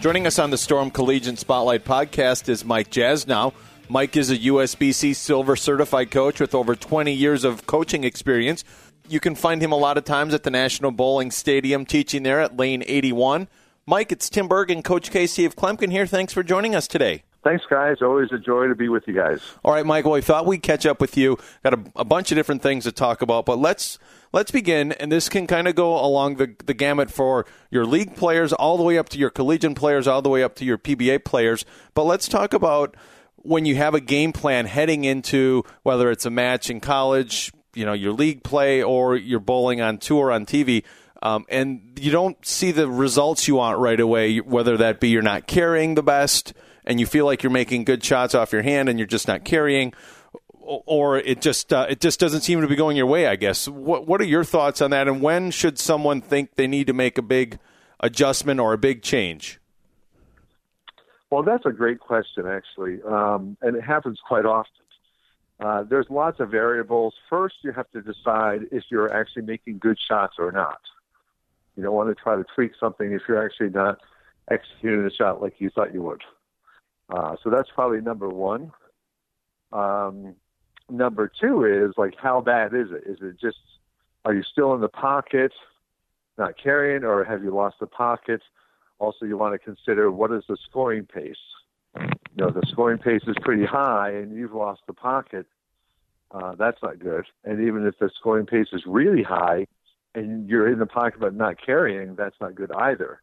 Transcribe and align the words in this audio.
Joining 0.00 0.28
us 0.28 0.38
on 0.38 0.50
the 0.50 0.58
Storm 0.58 0.92
Collegiate 0.92 1.40
Spotlight 1.40 1.84
podcast 1.84 2.48
is 2.48 2.64
Mike 2.64 2.88
Jasnau. 2.88 3.52
Mike 3.88 4.16
is 4.16 4.30
a 4.30 4.38
USBC 4.38 5.16
Silver 5.16 5.56
certified 5.56 6.12
coach 6.12 6.38
with 6.38 6.54
over 6.54 6.76
20 6.76 7.12
years 7.12 7.42
of 7.42 7.66
coaching 7.66 8.04
experience. 8.04 8.62
You 9.08 9.18
can 9.18 9.34
find 9.34 9.60
him 9.60 9.72
a 9.72 9.76
lot 9.76 9.98
of 9.98 10.04
times 10.04 10.34
at 10.34 10.44
the 10.44 10.50
National 10.50 10.92
Bowling 10.92 11.32
Stadium 11.32 11.84
teaching 11.84 12.22
there 12.22 12.40
at 12.40 12.56
Lane 12.56 12.84
81. 12.86 13.48
Mike, 13.86 14.12
it's 14.12 14.30
Tim 14.30 14.46
Berg 14.46 14.70
and 14.70 14.84
Coach 14.84 15.10
Casey 15.10 15.44
of 15.44 15.56
Kloempken 15.56 15.90
here. 15.90 16.06
Thanks 16.06 16.32
for 16.32 16.44
joining 16.44 16.76
us 16.76 16.86
today. 16.86 17.24
Thanks, 17.48 17.64
guys. 17.70 18.02
Always 18.02 18.30
a 18.30 18.38
joy 18.38 18.66
to 18.66 18.74
be 18.74 18.90
with 18.90 19.04
you 19.08 19.14
guys. 19.14 19.40
All 19.64 19.72
right, 19.72 19.86
Michael. 19.86 20.12
We 20.12 20.20
thought 20.20 20.44
we'd 20.44 20.62
catch 20.62 20.84
up 20.84 21.00
with 21.00 21.16
you. 21.16 21.38
Got 21.64 21.72
a, 21.72 21.84
a 21.96 22.04
bunch 22.04 22.30
of 22.30 22.36
different 22.36 22.60
things 22.60 22.84
to 22.84 22.92
talk 22.92 23.22
about, 23.22 23.46
but 23.46 23.58
let's 23.58 23.98
let's 24.34 24.50
begin. 24.50 24.92
And 24.92 25.10
this 25.10 25.30
can 25.30 25.46
kind 25.46 25.66
of 25.66 25.74
go 25.74 25.98
along 25.98 26.36
the 26.36 26.54
the 26.66 26.74
gamut 26.74 27.10
for 27.10 27.46
your 27.70 27.86
league 27.86 28.16
players, 28.16 28.52
all 28.52 28.76
the 28.76 28.82
way 28.82 28.98
up 28.98 29.08
to 29.08 29.18
your 29.18 29.30
collegiate 29.30 29.76
players, 29.76 30.06
all 30.06 30.20
the 30.20 30.28
way 30.28 30.42
up 30.42 30.56
to 30.56 30.66
your 30.66 30.76
PBA 30.76 31.24
players. 31.24 31.64
But 31.94 32.04
let's 32.04 32.28
talk 32.28 32.52
about 32.52 32.94
when 33.36 33.64
you 33.64 33.76
have 33.76 33.94
a 33.94 34.00
game 34.00 34.34
plan 34.34 34.66
heading 34.66 35.04
into 35.04 35.64
whether 35.84 36.10
it's 36.10 36.26
a 36.26 36.30
match 36.30 36.68
in 36.68 36.80
college, 36.80 37.50
you 37.72 37.86
know, 37.86 37.94
your 37.94 38.12
league 38.12 38.44
play, 38.44 38.82
or 38.82 39.16
you're 39.16 39.40
bowling 39.40 39.80
on 39.80 39.96
tour 39.96 40.30
on 40.30 40.44
TV. 40.44 40.84
Um, 41.22 41.46
and 41.48 41.98
you 41.98 42.12
don't 42.12 42.44
see 42.44 42.72
the 42.72 42.90
results 42.90 43.48
you 43.48 43.54
want 43.54 43.78
right 43.78 43.98
away, 43.98 44.36
whether 44.36 44.76
that 44.76 45.00
be 45.00 45.08
you're 45.08 45.22
not 45.22 45.46
carrying 45.46 45.94
the 45.94 46.02
best 46.02 46.52
and 46.88 46.98
you 46.98 47.06
feel 47.06 47.26
like 47.26 47.42
you're 47.42 47.52
making 47.52 47.84
good 47.84 48.02
shots 48.02 48.34
off 48.34 48.50
your 48.50 48.62
hand 48.62 48.88
and 48.88 48.98
you're 48.98 49.06
just 49.06 49.28
not 49.28 49.44
carrying, 49.44 49.92
or 50.58 51.18
it 51.18 51.40
just 51.40 51.72
uh, 51.72 51.86
it 51.88 52.00
just 52.00 52.18
doesn't 52.18 52.40
seem 52.40 52.60
to 52.62 52.66
be 52.66 52.74
going 52.74 52.96
your 52.96 53.06
way. 53.06 53.28
I 53.28 53.36
guess. 53.36 53.68
What 53.68 54.08
what 54.08 54.20
are 54.20 54.24
your 54.24 54.42
thoughts 54.42 54.80
on 54.80 54.90
that? 54.90 55.06
And 55.06 55.22
when 55.22 55.52
should 55.52 55.78
someone 55.78 56.20
think 56.20 56.56
they 56.56 56.66
need 56.66 56.88
to 56.88 56.94
make 56.94 57.18
a 57.18 57.22
big 57.22 57.60
adjustment 58.00 58.58
or 58.58 58.72
a 58.72 58.78
big 58.78 59.02
change? 59.02 59.60
Well, 61.30 61.42
that's 61.42 61.66
a 61.66 61.72
great 61.72 62.00
question, 62.00 62.46
actually, 62.46 63.02
um, 63.02 63.58
and 63.60 63.76
it 63.76 63.82
happens 63.82 64.18
quite 64.26 64.46
often. 64.46 64.72
Uh, 65.60 65.82
there's 65.82 66.06
lots 66.08 66.40
of 66.40 66.50
variables. 66.50 67.14
First, 67.28 67.56
you 67.62 67.72
have 67.72 67.90
to 67.90 68.00
decide 68.00 68.62
if 68.72 68.84
you're 68.90 69.12
actually 69.12 69.42
making 69.42 69.76
good 69.78 69.98
shots 70.00 70.36
or 70.38 70.52
not. 70.52 70.80
You 71.76 71.82
don't 71.82 71.94
want 71.94 72.08
to 72.08 72.14
try 72.14 72.36
to 72.36 72.44
tweak 72.54 72.72
something 72.80 73.12
if 73.12 73.22
you're 73.28 73.44
actually 73.44 73.70
not 73.70 73.98
executing 74.50 75.04
the 75.04 75.10
shot 75.10 75.42
like 75.42 75.56
you 75.58 75.68
thought 75.68 75.92
you 75.92 76.00
would. 76.00 76.22
Uh, 77.08 77.36
so 77.42 77.50
that's 77.50 77.68
probably 77.74 78.00
number 78.00 78.28
one. 78.28 78.72
Um, 79.72 80.34
number 80.90 81.30
two 81.40 81.64
is 81.64 81.94
like, 81.96 82.14
how 82.16 82.40
bad 82.40 82.74
is 82.74 82.90
it? 82.90 83.04
Is 83.06 83.18
it 83.20 83.38
just, 83.40 83.58
are 84.24 84.34
you 84.34 84.42
still 84.42 84.74
in 84.74 84.80
the 84.80 84.88
pocket, 84.88 85.52
not 86.36 86.54
carrying, 86.62 87.04
or 87.04 87.24
have 87.24 87.42
you 87.42 87.50
lost 87.50 87.76
the 87.80 87.86
pocket? 87.86 88.42
Also, 88.98 89.24
you 89.26 89.36
want 89.36 89.54
to 89.54 89.58
consider 89.58 90.10
what 90.10 90.32
is 90.32 90.44
the 90.48 90.56
scoring 90.68 91.06
pace. 91.06 91.36
You 91.98 92.44
know, 92.44 92.50
the 92.50 92.66
scoring 92.66 92.98
pace 92.98 93.22
is 93.26 93.36
pretty 93.42 93.64
high, 93.64 94.10
and 94.10 94.34
you've 94.36 94.54
lost 94.54 94.82
the 94.86 94.92
pocket. 94.92 95.46
Uh, 96.30 96.54
that's 96.56 96.82
not 96.82 96.98
good. 96.98 97.24
And 97.44 97.66
even 97.66 97.86
if 97.86 97.98
the 97.98 98.10
scoring 98.18 98.46
pace 98.46 98.68
is 98.72 98.82
really 98.86 99.22
high, 99.22 99.66
and 100.14 100.48
you're 100.48 100.70
in 100.70 100.78
the 100.78 100.86
pocket 100.86 101.20
but 101.20 101.34
not 101.34 101.56
carrying, 101.64 102.16
that's 102.16 102.36
not 102.40 102.54
good 102.54 102.72
either. 102.72 103.20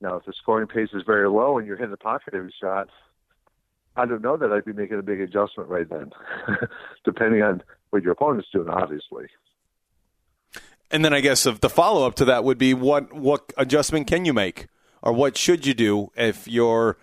Now, 0.00 0.16
if 0.16 0.24
the 0.24 0.32
scoring 0.32 0.66
pace 0.66 0.90
is 0.92 1.02
very 1.06 1.28
low 1.28 1.58
and 1.58 1.66
you're 1.66 1.76
hitting 1.76 1.90
the 1.90 1.96
pocket 1.96 2.34
every 2.34 2.54
shot, 2.60 2.88
I 3.96 4.06
don't 4.06 4.22
know 4.22 4.36
that 4.36 4.52
I'd 4.52 4.64
be 4.64 4.72
making 4.72 4.98
a 4.98 5.02
big 5.02 5.20
adjustment 5.20 5.68
right 5.68 5.88
then, 5.88 6.10
depending 7.04 7.42
on 7.42 7.62
what 7.90 8.02
your 8.02 8.12
opponent's 8.12 8.48
doing, 8.52 8.68
obviously. 8.68 9.26
And 10.90 11.04
then 11.04 11.12
I 11.12 11.20
guess 11.20 11.44
the 11.44 11.70
follow 11.70 12.06
up 12.06 12.14
to 12.16 12.24
that 12.26 12.44
would 12.44 12.58
be 12.58 12.74
what 12.74 13.12
what 13.12 13.52
adjustment 13.56 14.06
can 14.06 14.24
you 14.24 14.32
make, 14.32 14.66
or 15.02 15.12
what 15.12 15.36
should 15.36 15.66
you 15.66 15.74
do 15.74 16.10
if 16.16 16.46
you're 16.48 16.96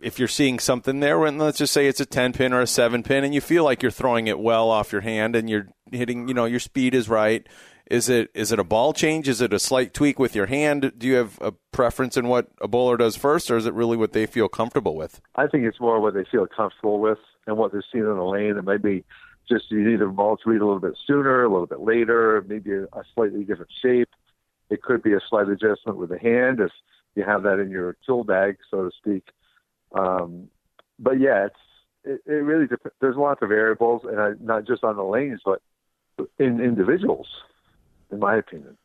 if 0.00 0.18
you're 0.18 0.28
seeing 0.28 0.58
something 0.58 1.00
there, 1.00 1.24
and 1.24 1.38
let's 1.38 1.58
just 1.58 1.72
say 1.72 1.86
it's 1.86 2.00
a 2.00 2.06
ten 2.06 2.32
pin 2.32 2.52
or 2.52 2.60
a 2.60 2.66
seven 2.66 3.02
pin, 3.02 3.24
and 3.24 3.34
you 3.34 3.40
feel 3.40 3.64
like 3.64 3.82
you're 3.82 3.90
throwing 3.90 4.26
it 4.26 4.38
well 4.38 4.70
off 4.70 4.92
your 4.92 5.00
hand, 5.00 5.34
and 5.34 5.48
you're 5.48 5.68
hitting, 5.90 6.28
you 6.28 6.34
know, 6.34 6.44
your 6.44 6.60
speed 6.60 6.94
is 6.94 7.08
right, 7.08 7.46
is 7.90 8.08
it 8.08 8.30
is 8.34 8.52
it 8.52 8.58
a 8.58 8.64
ball 8.64 8.92
change? 8.92 9.28
Is 9.28 9.40
it 9.40 9.52
a 9.52 9.58
slight 9.58 9.94
tweak 9.94 10.18
with 10.18 10.34
your 10.34 10.46
hand? 10.46 10.92
Do 10.96 11.06
you 11.06 11.14
have 11.14 11.38
a 11.40 11.52
preference 11.72 12.16
in 12.16 12.28
what 12.28 12.48
a 12.60 12.68
bowler 12.68 12.96
does 12.96 13.16
first, 13.16 13.50
or 13.50 13.56
is 13.56 13.66
it 13.66 13.74
really 13.74 13.96
what 13.96 14.12
they 14.12 14.26
feel 14.26 14.48
comfortable 14.48 14.94
with? 14.94 15.20
I 15.36 15.46
think 15.46 15.64
it's 15.64 15.80
more 15.80 16.00
what 16.00 16.14
they 16.14 16.24
feel 16.24 16.46
comfortable 16.46 17.00
with 17.00 17.18
and 17.46 17.56
what 17.56 17.72
they're 17.72 17.84
seeing 17.90 18.04
in 18.04 18.16
the 18.16 18.24
lane. 18.24 18.56
It 18.56 18.64
might 18.64 18.82
be 18.82 19.04
just 19.48 19.70
you 19.70 19.82
need 19.88 20.00
the 20.00 20.06
ball 20.06 20.36
to 20.36 20.50
read 20.50 20.60
a 20.60 20.66
little 20.66 20.80
bit 20.80 20.98
sooner, 21.06 21.44
a 21.44 21.48
little 21.48 21.66
bit 21.66 21.80
later, 21.80 22.44
maybe 22.46 22.72
a, 22.72 22.86
slightly 23.14 23.44
different 23.44 23.70
shape. 23.80 24.10
It 24.68 24.82
could 24.82 25.02
be 25.02 25.14
a 25.14 25.20
slight 25.28 25.48
adjustment 25.48 25.96
with 25.96 26.10
the 26.10 26.18
hand 26.18 26.60
if 26.60 26.70
you 27.14 27.24
have 27.24 27.44
that 27.44 27.58
in 27.58 27.70
your 27.70 27.96
tool 28.04 28.24
bag, 28.24 28.58
so 28.70 28.84
to 28.84 28.90
speak. 28.98 29.24
Um, 29.92 30.48
but 30.98 31.18
yeah, 31.18 31.46
it's 31.46 31.56
it, 32.04 32.20
it 32.26 32.44
really 32.44 32.66
dep- 32.66 32.92
there's 33.00 33.16
lots 33.16 33.40
of 33.40 33.48
variables, 33.48 34.02
and 34.04 34.20
I, 34.20 34.32
not 34.40 34.66
just 34.66 34.84
on 34.84 34.96
the 34.96 35.04
lanes, 35.04 35.40
but 35.42 35.62
in 36.38 36.60
individuals 36.60 37.28
in 38.10 38.18
my 38.18 38.36
opinion. 38.36 38.76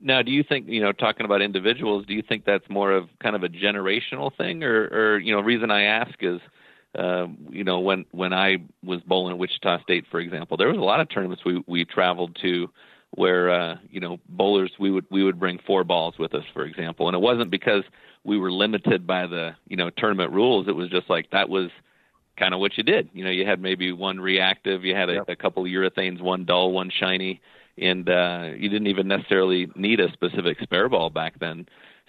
Now, 0.00 0.22
do 0.22 0.30
you 0.30 0.44
think 0.44 0.68
you 0.68 0.80
know 0.80 0.92
talking 0.92 1.24
about 1.24 1.42
individuals? 1.42 2.06
Do 2.06 2.14
you 2.14 2.22
think 2.22 2.44
that's 2.44 2.68
more 2.68 2.92
of 2.92 3.08
kind 3.20 3.34
of 3.34 3.42
a 3.42 3.48
generational 3.48 4.34
thing, 4.36 4.62
or, 4.62 4.84
or 4.84 5.18
you 5.18 5.32
know, 5.34 5.40
reason 5.40 5.70
I 5.72 5.82
ask 5.82 6.14
is, 6.20 6.40
uh, 6.96 7.26
you 7.50 7.64
know, 7.64 7.80
when 7.80 8.04
when 8.12 8.32
I 8.32 8.58
was 8.84 9.00
bowling 9.02 9.32
at 9.32 9.38
Wichita 9.38 9.82
State, 9.82 10.04
for 10.10 10.20
example, 10.20 10.56
there 10.56 10.68
was 10.68 10.78
a 10.78 10.82
lot 10.82 11.00
of 11.00 11.08
tournaments 11.08 11.44
we 11.44 11.64
we 11.66 11.84
traveled 11.84 12.36
to 12.42 12.68
where 13.12 13.50
uh, 13.50 13.76
you 13.90 14.00
know 14.00 14.18
bowlers 14.28 14.70
we 14.78 14.90
would 14.90 15.06
we 15.10 15.24
would 15.24 15.40
bring 15.40 15.58
four 15.66 15.82
balls 15.82 16.14
with 16.16 16.34
us, 16.34 16.44
for 16.52 16.64
example, 16.64 17.08
and 17.08 17.16
it 17.16 17.20
wasn't 17.20 17.50
because 17.50 17.82
we 18.22 18.38
were 18.38 18.52
limited 18.52 19.06
by 19.06 19.26
the 19.26 19.56
you 19.66 19.76
know 19.76 19.90
tournament 19.90 20.32
rules. 20.32 20.68
It 20.68 20.76
was 20.76 20.90
just 20.90 21.10
like 21.10 21.30
that 21.30 21.48
was 21.48 21.70
kind 22.38 22.54
of 22.54 22.60
what 22.60 22.76
you 22.76 22.84
did. 22.84 23.08
You 23.12 23.24
know, 23.24 23.30
you 23.30 23.44
had 23.44 23.60
maybe 23.60 23.92
one 23.92 24.20
reactive, 24.20 24.84
you 24.84 24.94
had 24.94 25.10
a, 25.10 25.14
yep. 25.14 25.28
a 25.28 25.36
couple 25.36 25.64
of 25.64 25.68
urethanes, 25.68 26.20
one 26.20 26.44
dull, 26.44 26.72
one 26.72 26.90
shiny, 26.90 27.40
and 27.76 28.08
uh, 28.08 28.50
you 28.56 28.68
didn't 28.68 28.86
even 28.86 29.08
necessarily 29.08 29.68
need 29.74 30.00
a 30.00 30.12
specific 30.12 30.58
spare 30.62 30.88
ball 30.88 31.10
back 31.10 31.38
then. 31.38 31.66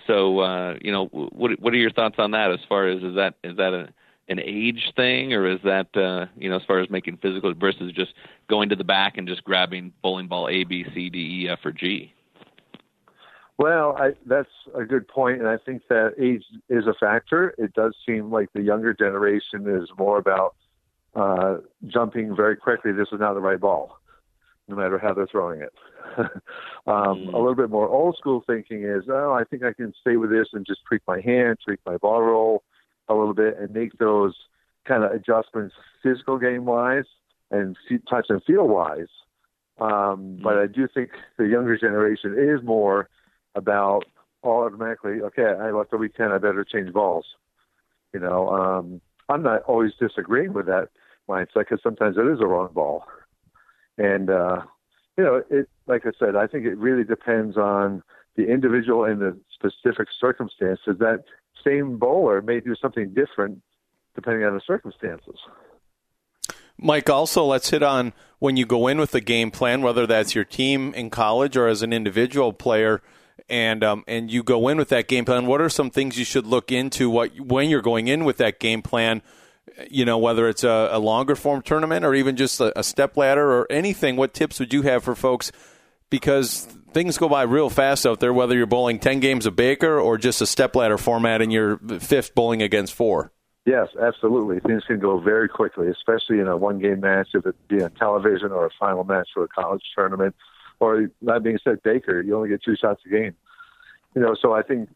So, 0.07 0.40
uh, 0.40 0.75
you 0.81 0.91
know, 0.91 1.07
what 1.07 1.59
what 1.59 1.73
are 1.73 1.78
your 1.78 1.91
thoughts 1.91 2.16
on 2.17 2.31
that? 2.31 2.51
As 2.51 2.59
far 2.67 2.88
as 2.88 3.03
is 3.03 3.16
that 3.16 3.35
is 3.44 3.57
that 3.57 3.73
a 3.73 3.90
an 4.29 4.40
age 4.40 4.94
thing, 4.95 5.34
or 5.34 5.47
is 5.47 5.59
that 5.63 5.95
uh, 5.97 6.28
you 6.38 6.50
know 6.50 6.56
as 6.56 6.63
far 6.66 6.79
as 6.79 6.90
making 6.90 7.17
physical 7.17 7.53
versus 7.53 7.91
just 7.94 8.13
going 8.47 8.69
to 8.69 8.75
the 8.75 8.84
back 8.84 9.17
and 9.17 9.28
just 9.28 9.44
grabbing 9.44 9.91
bowling 10.01 10.28
ball 10.28 10.47
A, 10.50 10.63
B, 10.63 10.85
C, 10.94 11.09
D, 11.09 11.44
E, 11.44 11.50
F, 11.50 11.59
or 11.66 11.72
G? 11.72 12.13
Well, 13.59 13.97
I, 14.00 14.12
that's 14.25 14.50
a 14.74 14.86
good 14.86 15.06
point, 15.06 15.40
and 15.40 15.50
I 15.50 15.58
think 15.58 15.81
that 15.90 16.14
age 16.18 16.46
is 16.70 16.88
a 16.88 16.94
factor. 16.97 17.53
It 17.58 17.74
does 17.74 17.94
seem 18.06 18.31
like 18.31 18.47
the 18.53 18.62
younger 18.62 18.94
generation 18.94 19.68
is 19.68 19.90
more 19.97 20.18
about 20.18 20.56
uh, 21.14 21.58
jumping 21.86 22.38
very 22.38 22.56
quickly. 22.56 22.94
This 22.94 23.09
is 23.12 23.20
not 23.20 23.34
the 23.34 23.42
right 23.42 23.59
ball, 23.59 24.00
no 24.70 24.78
matter 24.78 24.97
how 24.97 25.14
they're 25.14 25.28
throwing 25.28 25.59
it. 25.59 25.74
um, 26.18 26.30
mm. 26.88 27.34
A 27.34 27.38
little 27.38 27.53
bit 27.53 27.70
more 27.70 27.90
old 27.90 28.16
school 28.18 28.46
thinking 28.47 28.84
is, 28.84 29.03
oh, 29.09 29.34
I 29.34 29.44
think 29.44 29.64
I 29.64 29.74
can 29.74 29.94
stay 30.00 30.16
with 30.16 30.30
this 30.30 30.47
and 30.53 30.66
just 30.66 30.80
tweak 30.88 31.02
my 31.06 31.20
hand, 31.20 31.58
tweak 31.66 31.80
my 31.86 31.97
ball 31.97 32.22
roll 32.22 32.64
a 33.09 33.14
little 33.14 33.34
bit, 33.34 33.58
and 33.59 33.74
make 33.74 33.91
those 33.97 34.35
kind 34.85 35.03
of 35.03 35.11
adjustments 35.11 35.76
physical 36.02 36.38
game 36.38 36.64
wise 36.64 37.03
and 37.52 37.76
touch 38.09 38.28
and 38.29 38.41
feel 38.46 38.70
wise. 38.70 39.09
Um, 39.82 39.90
mm. 39.90 40.44
But 40.44 40.59
I 40.59 40.67
do 40.67 40.88
think 40.94 41.09
the 41.38 41.46
younger 41.46 41.78
generation 41.78 42.38
is 42.40 42.66
more 42.66 43.09
about 43.55 44.05
all 44.41 44.63
automatically, 44.63 45.22
okay, 45.22 45.43
I 45.43 45.72
left 45.72 45.91
the 45.91 45.97
weekend, 45.97 46.34
I 46.34 46.37
better 46.37 46.63
change 46.63 46.93
balls. 46.93 47.25
You 48.13 48.19
know, 48.19 48.49
um, 48.49 49.01
I'm 49.28 49.43
not 49.43 49.63
always 49.63 49.91
disagreeing 49.99 50.53
with 50.53 50.66
that 50.67 50.90
mindset 51.28 51.69
because 51.69 51.79
sometimes 51.84 52.17
it 52.17 52.25
is 52.25 52.40
a 52.41 52.47
wrong 52.47 52.69
ball. 52.73 53.05
And, 53.97 54.29
uh, 54.29 54.61
you 55.17 55.23
know, 55.23 55.43
it, 55.49 55.69
like 55.87 56.05
I 56.05 56.11
said, 56.17 56.35
I 56.35 56.47
think 56.47 56.66
it 56.66 56.78
really 56.78 57.03
depends 57.03 57.57
on 57.57 58.01
the 58.35 58.47
individual 58.47 59.03
and 59.03 59.19
the 59.19 59.37
specific 59.53 60.07
circumstances. 60.19 60.97
That 60.99 61.25
same 61.63 61.97
bowler 61.97 62.41
may 62.41 62.61
do 62.61 62.75
something 62.75 63.13
different 63.13 63.61
depending 64.16 64.46
on 64.46 64.53
the 64.53 64.61
circumstances. 64.66 65.35
Mike, 66.78 67.09
also 67.09 67.43
let's 67.43 67.69
hit 67.69 67.84
on 67.84 68.13
when 68.40 68.55
you 68.55 68.66
go 68.66 68.87
in 68.87 68.97
with 68.97 69.13
a 69.13 69.19
game 69.19 69.51
plan, 69.51 69.81
whether 69.81 70.07
that's 70.07 70.34
your 70.34 70.46
team 70.46 70.93
in 70.93 71.09
college 71.09 71.57
or 71.57 71.67
as 71.67 71.81
an 71.81 71.91
individual 71.91 72.53
player 72.53 73.01
and 73.47 73.84
um, 73.84 74.03
and 74.08 74.32
you 74.32 74.44
go 74.44 74.68
in 74.68 74.78
with 74.78 74.90
that 74.90 75.08
game 75.08 75.26
plan, 75.26 75.46
what 75.46 75.62
are 75.62 75.70
some 75.70 75.90
things 75.90 76.18
you 76.18 76.26
should 76.26 76.46
look 76.46 76.72
into 76.72 77.09
what 77.09 77.40
when 77.40 77.70
you're 77.70 77.82
going 77.82 78.08
in 78.08 78.26
with 78.26 78.38
that 78.38 78.59
game 78.59 78.82
plan? 78.82 79.22
You 79.90 80.03
know, 80.03 80.18
whether 80.18 80.50
it's 80.50 80.64
a, 80.64 80.90
a 80.91 81.00
longer 81.00 81.36
form 81.36 81.62
tournament 81.62 82.03
or 82.03 82.14
even 82.14 82.36
just 82.36 82.59
a, 82.59 82.78
a 82.78 82.84
step 82.84 83.16
ladder 83.16 83.52
or 83.52 83.72
anything. 83.72 84.16
What 84.16 84.34
tips 84.34 84.59
would 84.59 84.74
you 84.74 84.82
have 84.82 85.03
for 85.03 85.16
folks? 85.16 85.52
Because 86.09 86.68
things 86.91 87.18
go 87.18 87.30
by 87.30 87.44
real 87.44 87.70
fast 87.70 88.06
out 88.06 88.20
there, 88.20 88.34
whether 88.34 88.56
you're 88.56 88.66
bowling 88.66 89.00
10 89.00 89.20
games 89.20 89.46
of 89.46 89.56
Baker 89.56 90.00
or 90.00 90.18
just 90.18 90.42
a 90.42 90.47
step 90.47 90.76
ladder 90.76 90.97
format 90.97 91.42
and 91.42 91.53
you're 91.53 91.78
fifth 92.00 92.34
bowling 92.34 92.62
against 92.62 92.94
four. 92.94 93.32
Yes, 93.66 93.90
absolutely. 94.02 94.59
Things 94.62 94.84
can 94.88 95.00
go 95.00 95.20
very 95.20 95.47
quickly, 95.47 95.90
especially 95.90 96.40
in 96.40 96.47
a 96.47 96.58
one 96.58 96.80
game 96.80 97.02
match, 97.02 97.28
if 97.34 97.46
it 97.46 97.56
be 97.68 97.84
on 97.84 97.92
television 97.92 98.52
or 98.52 98.66
a 98.66 98.70
final 98.80 99.03
match 99.03 99.30
for 99.34 99.44
a 99.44 99.47
college 99.47 99.84
tournament. 99.96 100.35
Or, 100.79 101.09
that 101.23 101.43
being 101.43 101.59
said, 101.64 101.84
Baker, 101.84 102.22
you 102.22 102.35
only 102.35 102.49
get 102.49 102.64
two 102.64 102.76
shots 102.76 103.02
a 103.05 103.09
game. 103.09 103.35
You 104.16 104.22
know, 104.22 104.35
so 104.40 104.53
I 104.53 104.61
think, 104.64 104.90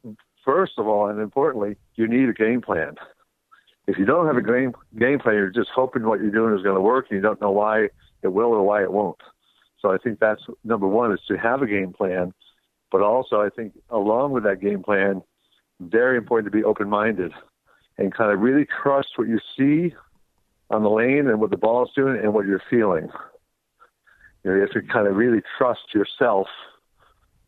first 0.44 0.74
of 0.77 0.88
all, 0.88 1.07
and 1.07 1.19
importantly, 1.19 1.77
you 1.95 2.07
need 2.07 2.30
a 2.30 2.33
game 2.33 2.62
plan. 2.62 2.95
If 3.85 3.97
you 3.97 4.06
don't 4.06 4.27
have 4.27 4.38
a 4.38 4.41
game, 4.41 4.74
game 4.97 5.19
plan, 5.19 5.35
you're 5.35 5.50
just 5.50 5.69
hoping 5.75 6.06
what 6.06 6.21
you're 6.21 6.31
doing 6.31 6.56
is 6.56 6.63
going 6.63 6.75
to 6.75 6.81
work 6.81 7.07
and 7.09 7.18
you 7.18 7.21
don't 7.21 7.41
know 7.41 7.51
why 7.51 7.89
it 8.21 8.30
will 8.30 8.53
or 8.53 8.63
why 8.63 8.81
it 8.81 8.91
won't. 8.91 9.19
So 9.81 9.91
I 9.91 9.97
think 9.97 10.19
that's 10.19 10.41
number 10.63 10.88
one 10.88 11.12
is 11.12 11.19
to 11.27 11.38
have 11.38 11.62
a 11.62 11.68
game 11.68 11.91
plan, 11.91 12.33
but 12.91 13.01
also 13.01 13.41
I 13.41 13.50
think 13.50 13.74
along 13.89 14.31
with 14.31 14.44
that 14.45 14.62
game 14.62 14.81
plan, 14.81 15.21
very 15.81 16.18
important 16.18 16.51
to 16.51 16.57
be 16.57 16.63
open 16.63 16.89
minded 16.89 17.33
and 17.97 18.13
kind 18.13 18.31
of 18.31 18.39
really 18.39 18.65
trust 18.81 19.09
what 19.18 19.27
you 19.27 19.39
see 19.57 19.94
on 20.69 20.83
the 20.83 20.89
lane 20.89 21.27
and 21.27 21.41
what 21.41 21.51
the 21.51 21.57
ball 21.57 21.83
is 21.83 21.91
doing 21.94 22.18
and 22.18 22.33
what 22.33 22.45
you're 22.45 22.63
feeling. 22.69 23.09
You 24.44 24.51
know, 24.51 24.56
you 24.56 24.62
have 24.62 24.72
to 24.72 24.81
kind 24.81 25.07
of 25.07 25.16
really 25.16 25.42
trust 25.57 25.94
yourself 25.94 26.48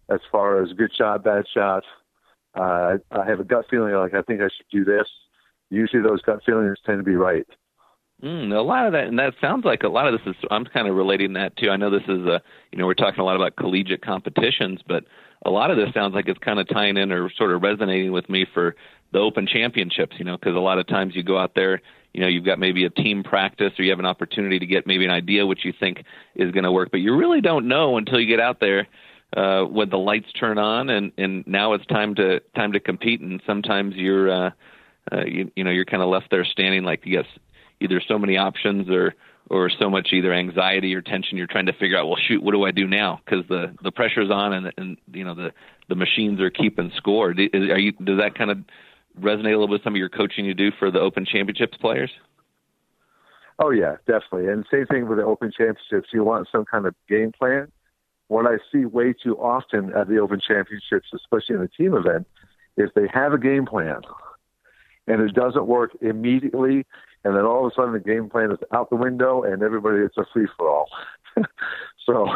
as 0.10 0.20
far 0.32 0.62
as 0.62 0.72
good 0.74 0.92
shot, 0.96 1.24
bad 1.24 1.46
shot. 1.54 1.84
Uh, 2.54 2.98
I 3.12 3.26
have 3.26 3.40
a 3.40 3.44
gut 3.44 3.66
feeling 3.70 3.94
like 3.96 4.14
I 4.14 4.22
think 4.22 4.42
I 4.42 4.46
should 4.46 4.68
do 4.72 4.86
this. 4.86 5.08
Usually 5.70 6.02
those 6.02 6.22
gut 6.22 6.42
feelings 6.46 6.78
tend 6.86 7.00
to 7.00 7.04
be 7.04 7.16
right. 7.16 7.46
Mm, 8.24 8.54
a 8.54 8.62
lot 8.62 8.86
of 8.86 8.94
that, 8.94 9.08
and 9.08 9.20
that 9.20 9.34
sounds 9.42 9.66
like 9.66 9.84
a 9.84 9.90
lot 9.90 10.08
of 10.08 10.18
this 10.18 10.36
is. 10.36 10.42
I'm 10.50 10.64
kind 10.66 10.88
of 10.88 10.96
relating 10.96 11.34
that 11.34 11.58
too. 11.58 11.70
I 11.70 11.76
know 11.76 11.90
this 11.90 12.08
is 12.08 12.26
a, 12.26 12.42
you 12.72 12.78
know, 12.78 12.86
we're 12.86 12.94
talking 12.94 13.20
a 13.20 13.26
lot 13.26 13.36
about 13.36 13.58
collegiate 13.58 14.02
competitions, 14.02 14.80
but 14.88 15.04
a 15.46 15.50
lot 15.50 15.70
of 15.70 15.76
this 15.76 15.94
sounds 15.94 16.14
like 16.14 16.30
it's 16.30 16.40
kind 16.40 16.60
of 16.60 16.70
tying 16.70 16.96
in 16.96 17.12
or 17.12 17.30
sort 17.30 17.52
of 17.52 17.62
resonating 17.62 18.14
with 18.14 18.30
me 18.30 18.46
for 18.54 18.76
the 19.12 19.20
Open 19.20 19.46
Championships. 19.46 20.16
You 20.18 20.24
know, 20.24 20.38
because 20.38 20.56
a 20.56 20.60
lot 20.60 20.80
of 20.80 20.88
times 20.88 21.14
you 21.14 21.24
go 21.24 21.38
out 21.38 21.56
there, 21.56 21.82
you 22.16 22.22
know, 22.22 22.28
you've 22.28 22.46
got 22.46 22.60
maybe 22.60 22.86
a 22.86 22.90
team 22.90 23.24
practice 23.24 23.74
or 23.78 23.84
you 23.84 23.92
have 23.92 24.00
an 24.00 24.06
opportunity 24.06 24.58
to 24.60 24.66
get 24.66 24.88
maybe 24.88 25.06
an 25.06 25.12
idea 25.12 25.46
what 25.46 25.64
you 25.64 25.74
think 25.78 26.04
is 26.36 26.52
going 26.52 26.64
to 26.64 26.72
work, 26.72 26.90
but 26.92 27.02
you 27.02 27.16
really 27.16 27.42
don't 27.42 27.68
know 27.68 27.98
until 27.98 28.20
you 28.20 28.28
get 28.28 28.40
out 28.40 28.60
there 28.60 28.88
uh, 29.36 29.64
when 29.64 29.90
the 29.90 29.98
lights 29.98 30.32
turn 30.40 30.58
on 30.58 30.90
and 30.90 31.12
and 31.18 31.46
now 31.46 31.74
it's 31.74 31.86
time 31.88 32.16
to 32.16 32.40
time 32.56 32.72
to 32.72 32.80
compete, 32.80 33.22
and 33.22 33.42
sometimes 33.46 33.96
you're. 33.96 34.32
uh 34.32 34.50
uh, 35.12 35.24
you, 35.26 35.52
you 35.56 35.64
know 35.64 35.70
you're 35.70 35.86
kind 35.86 36.02
of 36.02 36.10
left 36.10 36.32
there 36.32 36.46
standing 36.46 36.84
like 36.84 37.02
yes 37.06 37.26
either 37.80 38.02
so 38.08 38.18
many 38.18 38.38
options 38.38 38.90
or 38.90 39.14
or 39.50 39.70
so 39.70 39.90
much 39.90 40.10
either 40.12 40.34
anxiety 40.34 40.96
or 40.96 41.02
tension. 41.02 41.38
You're 41.38 41.46
trying 41.48 41.68
to 41.68 41.74
figure 41.74 41.98
out 41.98 42.08
well 42.08 42.18
shoot 42.28 42.42
what 42.42 42.54
do 42.54 42.66
i 42.66 42.72
do 42.72 42.88
now? 42.88 43.22
Because 43.24 43.46
the 43.48 43.76
the 43.84 43.92
pressure's 43.92 44.32
on 44.32 44.54
and 44.54 44.74
and 44.78 44.98
you 45.14 45.24
know 45.24 45.36
the 45.36 45.54
the 45.90 45.96
machines 45.96 46.42
are 46.42 46.50
keeping 46.50 46.92
score. 46.98 47.30
Are 47.30 47.78
you 47.80 47.92
does 47.92 48.18
that 48.18 48.36
kind 48.36 48.52
of 48.52 48.58
resonate 49.20 49.48
a 49.48 49.58
little 49.58 49.68
bit 49.68 49.74
with 49.74 49.84
some 49.84 49.94
of 49.94 49.98
your 49.98 50.10
coaching 50.10 50.46
you 50.46 50.54
do 50.54 50.72
for 50.78 50.92
the 50.92 51.00
open 51.00 51.26
championships 51.26 51.78
players 51.78 52.12
oh 53.60 53.72
yeah 53.72 53.96
definitely 54.08 54.48
and 54.48 54.66
same 54.72 54.86
thing 54.88 55.08
with 55.08 55.18
the 55.18 55.26
open 55.26 55.52
championships 55.56 56.10
you 56.14 56.24
want 56.24 56.48
some 56.52 56.66
kind 56.66 56.86
of 56.86 56.96
game 57.08 57.32
plan 57.32 57.72
what 58.28 58.46
i 58.46 58.58
see 58.72 58.86
way 58.86 59.14
too 59.14 59.36
often 59.38 59.94
at 59.94 60.08
the 60.08 60.18
open 60.18 60.40
championships 60.46 61.08
especially 61.14 61.56
in 61.56 61.62
a 61.62 61.68
team 61.68 61.94
event 61.96 62.28
is 62.78 62.90
they 62.96 63.08
have 63.14 63.34
a 63.34 63.38
game 63.38 63.66
plan 63.66 64.02
and 65.08 65.22
it 65.22 65.34
doesn't 65.34 65.68
work 65.68 65.92
immediately 66.02 66.86
and 67.26 67.36
then 67.36 67.44
all 67.44 67.66
of 67.66 67.72
a 67.72 67.76
sudden 67.76 67.92
the 67.92 68.00
game 68.00 68.30
plan 68.30 68.52
is 68.52 68.60
out 68.72 68.90
the 68.92 68.96
window 68.96 69.44
and 69.44 69.64
everybody 69.64 69.98
it's 69.98 70.16
a 70.18 70.26
free 70.32 70.48
for 70.56 70.70
all. 70.70 70.88
so 72.06 72.28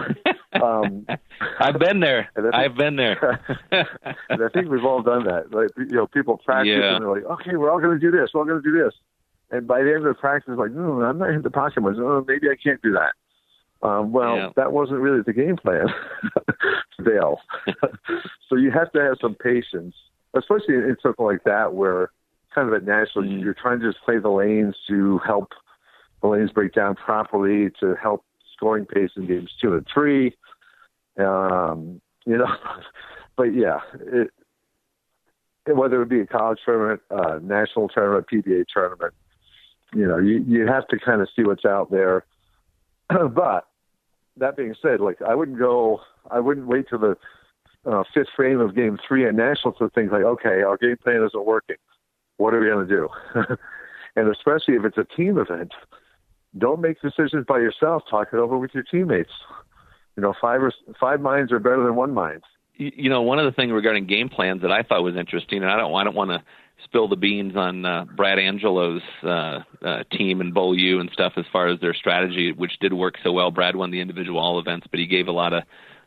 um, 0.62 1.06
I've 1.60 1.80
been 1.80 2.00
there. 2.00 2.30
I've 2.54 2.76
been 2.76 2.96
there. 2.96 3.48
And 4.30 4.44
I 4.44 4.50
think 4.50 4.70
we've 4.70 4.86
all 4.86 5.02
done 5.02 5.26
that. 5.26 5.52
Like 5.52 5.70
you 5.78 5.96
know, 5.96 6.08
people 6.08 6.38
practice 6.38 6.78
yeah. 6.80 6.96
and 6.96 7.04
they're 7.04 7.12
like, 7.12 7.26
okay, 7.26 7.56
we're 7.56 7.72
all 7.72 7.80
going 7.80 8.00
to 8.00 8.00
do 8.00 8.12
this. 8.12 8.30
We're 8.34 8.42
all 8.42 8.48
going 8.48 8.62
to 8.62 8.70
do 8.70 8.78
this. 8.84 8.94
And 9.52 9.68
by 9.68 9.82
the 9.82 9.90
end 9.90 10.06
of 10.06 10.16
the 10.16 10.20
practice, 10.20 10.54
like, 10.58 10.72
no, 10.72 11.02
I'm 11.02 11.18
not 11.18 11.28
hitting 11.28 11.42
the 11.42 11.50
pocket 11.50 11.82
much. 11.82 11.96
Oh, 11.98 12.24
maybe 12.28 12.48
I 12.50 12.56
can't 12.62 12.82
do 12.82 12.94
that. 12.94 13.14
Um, 13.82 14.12
well, 14.12 14.36
yeah. 14.36 14.50
that 14.58 14.74
wasn't 14.74 15.00
really 15.00 15.22
the 15.26 15.34
game 15.34 15.56
plan, 15.56 15.88
Dale. 17.04 17.40
so 18.50 18.56
you 18.56 18.72
have 18.72 18.92
to 18.92 19.00
have 19.00 19.18
some 19.22 19.36
patience, 19.36 19.96
especially 20.36 20.76
in 20.76 20.98
something 21.02 21.26
like 21.26 21.44
that 21.46 21.74
where 21.74 22.12
kind 22.54 22.68
of 22.68 22.74
at 22.74 22.86
national. 22.86 23.24
Mm. 23.24 23.42
You're 23.42 23.54
trying 23.54 23.80
to 23.80 23.92
just 23.92 24.04
play 24.04 24.20
the 24.20 24.30
lanes 24.30 24.76
to 24.90 25.20
help 25.26 25.54
the 26.22 26.28
lanes 26.28 26.52
break 26.52 26.74
down 26.74 26.96
properly 26.96 27.70
to 27.80 27.96
help 27.96 28.26
scoring 28.54 28.86
pace 28.86 29.12
in 29.16 29.28
games 29.28 29.52
two 29.62 29.74
and 29.74 29.88
three. 29.92 30.36
Um, 31.18 32.02
you 32.26 32.38
know, 32.38 32.48
but 33.40 33.56
yeah, 33.56 33.80
it, 34.00 34.32
whether 35.66 36.02
it 36.02 36.10
be 36.10 36.20
a 36.20 36.28
college 36.28 36.60
tournament, 36.66 37.02
uh, 37.10 37.40
national 37.42 37.88
tournament, 37.90 38.28
PBA 38.32 38.66
tournament, 38.74 39.14
you 39.96 40.06
know, 40.06 40.18
you 40.18 40.44
you 40.48 40.68
have 40.68 40.88
to 40.90 41.00
kind 41.00 41.22
of 41.22 41.30
see 41.36 41.44
what's 41.44 41.66
out 41.66 41.90
there. 41.90 42.26
but 43.10 43.66
that 44.38 44.58
being 44.58 44.76
said, 44.82 45.00
like 45.00 45.22
I 45.22 45.36
wouldn't 45.36 45.58
go, 45.58 46.02
I 46.30 46.40
wouldn't 46.40 46.68
wait 46.68 46.90
till 46.90 47.00
the 47.00 47.18
uh, 47.86 48.04
fifth 48.14 48.28
frame 48.36 48.60
of 48.60 48.76
game 48.76 49.00
three 49.08 49.26
at 49.26 49.34
nationals 49.34 49.78
to 49.80 49.90
think 49.90 50.12
like, 50.12 50.24
okay, 50.24 50.62
our 50.64 50.78
game 50.78 50.98
plan 50.98 51.24
isn't 51.24 51.46
working 51.46 51.78
what 52.40 52.54
are 52.54 52.60
we 52.60 52.68
going 52.68 52.88
to 52.88 52.96
do? 52.96 53.10
and 54.16 54.30
especially 54.30 54.76
if 54.76 54.86
it's 54.86 54.98
a 54.98 55.04
team 55.16 55.38
event, 55.38 55.74
don't 56.58 56.82
make 56.82 57.00
decisions 57.02 57.46
by 57.48 57.60
yourself. 57.60 58.04
Talk 58.10 58.30
it 58.34 58.38
over 58.38 58.58
with 58.58 58.72
your 58.74 58.84
teammates. 58.84 59.30
You 60.16 60.24
know, 60.24 60.34
five 60.42 60.64
or 60.64 60.74
five 61.00 61.22
minds 61.22 61.52
are 61.52 61.60
better 61.60 61.84
than 61.84 61.96
one 61.96 62.14
mind. 62.14 62.42
You 62.82 63.10
know, 63.10 63.24
one 63.24 63.40
of 63.40 63.46
the 63.46 63.52
things 63.52 63.74
regarding 63.74 64.08
game 64.08 64.30
plans 64.30 64.62
that 64.62 64.72
I 64.72 64.84
thought 64.84 65.04
was 65.04 65.18
interesting, 65.18 65.62
and 65.62 65.70
I 65.70 65.76
don't, 65.76 65.94
I 65.94 66.06
don't 66.06 66.16
want 66.16 66.32
to 66.32 66.42
spill 66.86 67.10
the 67.10 67.18
beans 67.18 67.58
on 67.58 67.86
uh, 67.86 68.06
Brad 68.06 68.40
Angelo's 68.40 69.02
uh, 69.22 69.60
uh, 69.84 70.04
team 70.14 70.40
and 70.40 70.54
Bowl 70.54 70.74
and 70.74 71.10
stuff 71.12 71.34
as 71.36 71.44
far 71.52 71.68
as 71.68 71.82
their 71.82 71.94
strategy, 71.94 72.54
which 72.54 72.80
did 72.80 72.94
work 72.94 73.16
so 73.22 73.34
well. 73.34 73.52
Brad 73.52 73.76
won 73.76 73.92
the 73.92 74.00
individual 74.00 74.40
all 74.40 74.60
events, 74.60 74.88
but 74.90 74.98
he 74.98 75.08
gave 75.08 75.28
a 75.28 75.32
lot 75.32 75.52
of 75.52 75.64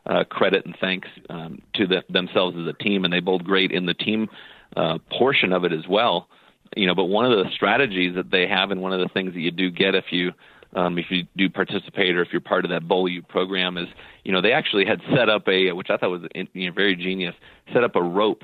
uh, 0.07 0.23
credit 0.23 0.65
and 0.65 0.75
thanks 0.81 1.07
um, 1.29 1.61
to 1.75 1.85
the, 1.85 2.03
themselves 2.09 2.57
as 2.57 2.67
a 2.67 2.83
team, 2.83 3.03
and 3.03 3.13
they 3.13 3.19
bowled 3.19 3.43
great 3.43 3.71
in 3.71 3.85
the 3.85 3.93
team 3.93 4.27
uh, 4.75 4.97
portion 5.15 5.53
of 5.53 5.65
it 5.65 5.73
as 5.73 5.87
well. 5.87 6.27
You 6.75 6.87
know, 6.87 6.95
but 6.95 7.05
one 7.05 7.31
of 7.31 7.31
the 7.31 7.51
strategies 7.53 8.15
that 8.15 8.31
they 8.31 8.47
have, 8.47 8.71
and 8.71 8.81
one 8.81 8.93
of 8.93 8.99
the 8.99 9.13
things 9.13 9.33
that 9.33 9.39
you 9.39 9.51
do 9.51 9.69
get 9.69 9.93
if 9.93 10.05
you 10.09 10.31
um, 10.75 10.97
if 10.97 11.05
you 11.09 11.23
do 11.37 11.49
participate 11.49 12.15
or 12.15 12.21
if 12.21 12.29
you're 12.31 12.41
part 12.41 12.65
of 12.65 12.71
that 12.71 12.87
Bowl 12.87 13.07
U 13.07 13.21
program 13.21 13.77
is, 13.77 13.87
you 14.23 14.31
know, 14.31 14.41
they 14.41 14.53
actually 14.53 14.85
had 14.85 15.01
set 15.15 15.29
up 15.29 15.47
a, 15.47 15.71
which 15.71 15.89
I 15.89 15.97
thought 15.97 16.09
was 16.09 16.23
you 16.33 16.67
know, 16.67 16.73
very 16.73 16.95
genius, 16.95 17.35
set 17.73 17.83
up 17.83 17.95
a 17.95 18.01
rope 18.01 18.43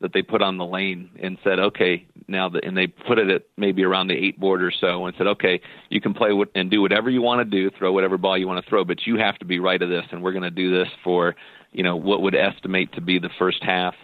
that 0.00 0.12
they 0.14 0.22
put 0.22 0.40
on 0.42 0.56
the 0.56 0.64
lane 0.64 1.10
and 1.22 1.36
said, 1.44 1.58
okay, 1.58 2.06
now 2.26 2.48
the, 2.48 2.64
and 2.64 2.76
they 2.76 2.86
put 2.86 3.18
it 3.18 3.28
at 3.28 3.42
maybe 3.56 3.84
around 3.84 4.08
the 4.08 4.14
eight 4.14 4.40
board 4.40 4.62
or 4.62 4.70
so 4.70 5.04
and 5.04 5.14
said, 5.16 5.26
okay, 5.26 5.60
you 5.90 6.00
can 6.00 6.14
play 6.14 6.30
and 6.54 6.70
do 6.70 6.80
whatever 6.80 7.10
you 7.10 7.20
want 7.20 7.38
to 7.38 7.44
do, 7.44 7.70
throw 7.76 7.92
whatever 7.92 8.16
ball 8.16 8.36
you 8.38 8.48
want 8.48 8.64
to 8.64 8.68
throw, 8.68 8.84
but 8.84 9.06
you 9.06 9.18
have 9.18 9.38
to 9.38 9.44
be 9.44 9.58
right 9.58 9.80
of 9.82 9.90
this, 9.90 10.04
and 10.10 10.22
we're 10.22 10.32
going 10.32 10.42
to 10.42 10.50
do 10.50 10.70
this 10.76 10.88
for, 11.04 11.36
you 11.72 11.82
know, 11.82 11.96
what 11.96 12.22
would 12.22 12.34
estimate 12.34 12.92
to 12.94 13.02
be 13.02 13.18
the 13.18 13.30
first 13.38 13.62
half 13.62 13.94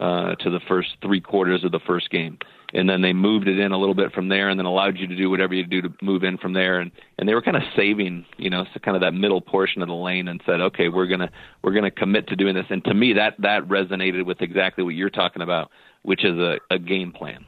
uh, 0.00 0.34
to 0.34 0.50
the 0.50 0.60
first 0.68 0.88
three 1.00 1.20
quarters 1.20 1.62
of 1.64 1.70
the 1.70 1.80
first 1.86 2.10
game. 2.10 2.38
And 2.74 2.90
then 2.90 3.00
they 3.00 3.12
moved 3.12 3.46
it 3.46 3.58
in 3.58 3.72
a 3.72 3.78
little 3.78 3.94
bit 3.94 4.12
from 4.12 4.28
there, 4.28 4.48
and 4.48 4.58
then 4.58 4.66
allowed 4.66 4.98
you 4.98 5.06
to 5.06 5.16
do 5.16 5.30
whatever 5.30 5.54
you 5.54 5.64
do 5.64 5.82
to 5.82 5.92
move 6.02 6.24
in 6.24 6.36
from 6.36 6.52
there. 6.52 6.80
And 6.80 6.90
and 7.18 7.28
they 7.28 7.34
were 7.34 7.42
kind 7.42 7.56
of 7.56 7.62
saving, 7.76 8.26
you 8.36 8.50
know, 8.50 8.64
so 8.72 8.80
kind 8.80 8.96
of 8.96 9.02
that 9.02 9.14
middle 9.14 9.40
portion 9.40 9.82
of 9.82 9.88
the 9.88 9.94
lane, 9.94 10.28
and 10.28 10.42
said, 10.44 10.60
okay, 10.60 10.88
we're 10.88 11.06
gonna 11.06 11.30
we're 11.62 11.74
gonna 11.74 11.90
commit 11.90 12.28
to 12.28 12.36
doing 12.36 12.54
this. 12.54 12.66
And 12.68 12.84
to 12.84 12.94
me, 12.94 13.12
that 13.14 13.34
that 13.38 13.68
resonated 13.68 14.26
with 14.26 14.42
exactly 14.42 14.82
what 14.82 14.94
you're 14.94 15.10
talking 15.10 15.42
about, 15.42 15.70
which 16.02 16.24
is 16.24 16.38
a, 16.38 16.58
a 16.70 16.78
game 16.78 17.12
plan. 17.12 17.44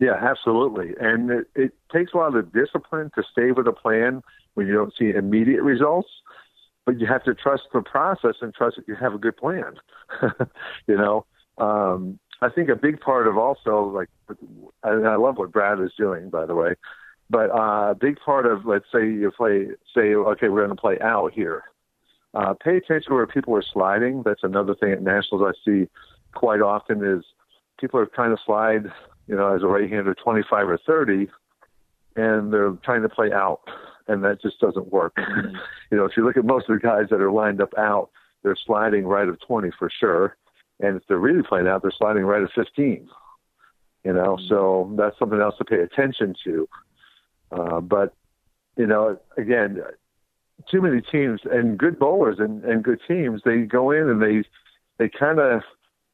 Yeah, 0.00 0.14
absolutely. 0.20 0.94
And 1.00 1.30
it, 1.30 1.46
it 1.54 1.72
takes 1.92 2.12
a 2.14 2.16
lot 2.16 2.34
of 2.34 2.52
discipline 2.52 3.12
to 3.14 3.22
stay 3.30 3.52
with 3.52 3.68
a 3.68 3.72
plan 3.72 4.22
when 4.54 4.66
you 4.66 4.74
don't 4.74 4.92
see 4.98 5.10
immediate 5.10 5.62
results 5.62 6.08
but 6.84 7.00
you 7.00 7.06
have 7.06 7.24
to 7.24 7.34
trust 7.34 7.62
the 7.72 7.82
process 7.82 8.36
and 8.40 8.54
trust 8.54 8.76
that 8.76 8.86
you 8.86 8.94
have 8.94 9.14
a 9.14 9.18
good 9.18 9.36
plan. 9.36 9.74
you 10.86 10.96
know, 10.96 11.24
um, 11.58 12.18
I 12.44 12.50
think 12.50 12.68
a 12.68 12.76
big 12.76 13.00
part 13.00 13.26
of 13.26 13.36
also 13.36 13.84
like, 13.84 14.08
and 14.82 15.08
I 15.08 15.16
love 15.16 15.38
what 15.38 15.52
Brad 15.52 15.80
is 15.80 15.92
doing, 15.96 16.30
by 16.30 16.46
the 16.46 16.54
way, 16.54 16.74
but 17.30 17.50
uh, 17.50 17.90
a 17.90 17.96
big 17.98 18.18
part 18.24 18.46
of 18.46 18.66
let's 18.66 18.86
say 18.92 19.00
you 19.06 19.30
play, 19.36 19.68
say, 19.94 20.14
okay, 20.14 20.48
we're 20.48 20.64
going 20.64 20.76
to 20.76 20.80
play 20.80 20.98
out 21.00 21.32
here. 21.32 21.64
Uh, 22.34 22.52
pay 22.52 22.76
attention 22.76 23.10
to 23.10 23.14
where 23.14 23.26
people 23.26 23.54
are 23.54 23.64
sliding. 23.72 24.22
That's 24.24 24.42
another 24.42 24.74
thing 24.74 24.90
at 24.92 25.02
nationals 25.02 25.42
I 25.46 25.52
see 25.64 25.88
quite 26.34 26.60
often 26.60 27.04
is 27.04 27.24
people 27.78 28.00
are 28.00 28.06
trying 28.06 28.36
to 28.36 28.42
slide, 28.44 28.86
you 29.28 29.36
know, 29.36 29.54
as 29.54 29.62
a 29.62 29.66
right-hander 29.66 30.14
25 30.14 30.68
or 30.68 30.78
30, 30.84 31.28
and 32.16 32.52
they're 32.52 32.72
trying 32.84 33.02
to 33.02 33.08
play 33.08 33.32
out 33.32 33.60
and 34.08 34.22
that 34.24 34.40
just 34.42 34.60
doesn't 34.60 34.92
work. 34.92 35.14
Mm-hmm. 35.16 35.54
you 35.90 35.96
know, 35.96 36.04
if 36.04 36.12
you 36.16 36.24
look 36.24 36.36
at 36.36 36.44
most 36.44 36.68
of 36.68 36.80
the 36.80 36.86
guys 36.86 37.06
that 37.10 37.20
are 37.20 37.32
lined 37.32 37.60
up 37.60 37.72
out, 37.78 38.10
they're 38.42 38.56
sliding 38.66 39.06
right 39.06 39.28
of 39.28 39.38
20 39.46 39.70
for 39.78 39.90
sure. 40.00 40.36
And 40.80 40.96
if 40.96 41.02
they're 41.08 41.18
really 41.18 41.42
playing 41.42 41.68
out, 41.68 41.82
they're 41.82 41.92
sliding 41.96 42.24
right 42.24 42.42
at 42.42 42.50
15. 42.54 43.08
You 44.04 44.12
know, 44.12 44.36
mm-hmm. 44.36 44.48
so 44.48 44.92
that's 44.96 45.18
something 45.18 45.40
else 45.40 45.54
to 45.58 45.64
pay 45.64 45.80
attention 45.80 46.34
to. 46.44 46.68
Uh, 47.50 47.80
but, 47.80 48.14
you 48.76 48.86
know, 48.86 49.18
again, 49.36 49.82
too 50.70 50.82
many 50.82 51.00
teams 51.00 51.40
and 51.50 51.78
good 51.78 51.98
bowlers 51.98 52.36
and, 52.38 52.64
and 52.64 52.82
good 52.82 53.00
teams, 53.06 53.42
they 53.44 53.60
go 53.60 53.90
in 53.90 54.08
and 54.08 54.22
they 54.22 54.46
they 54.98 55.08
kind 55.08 55.38
of 55.40 55.62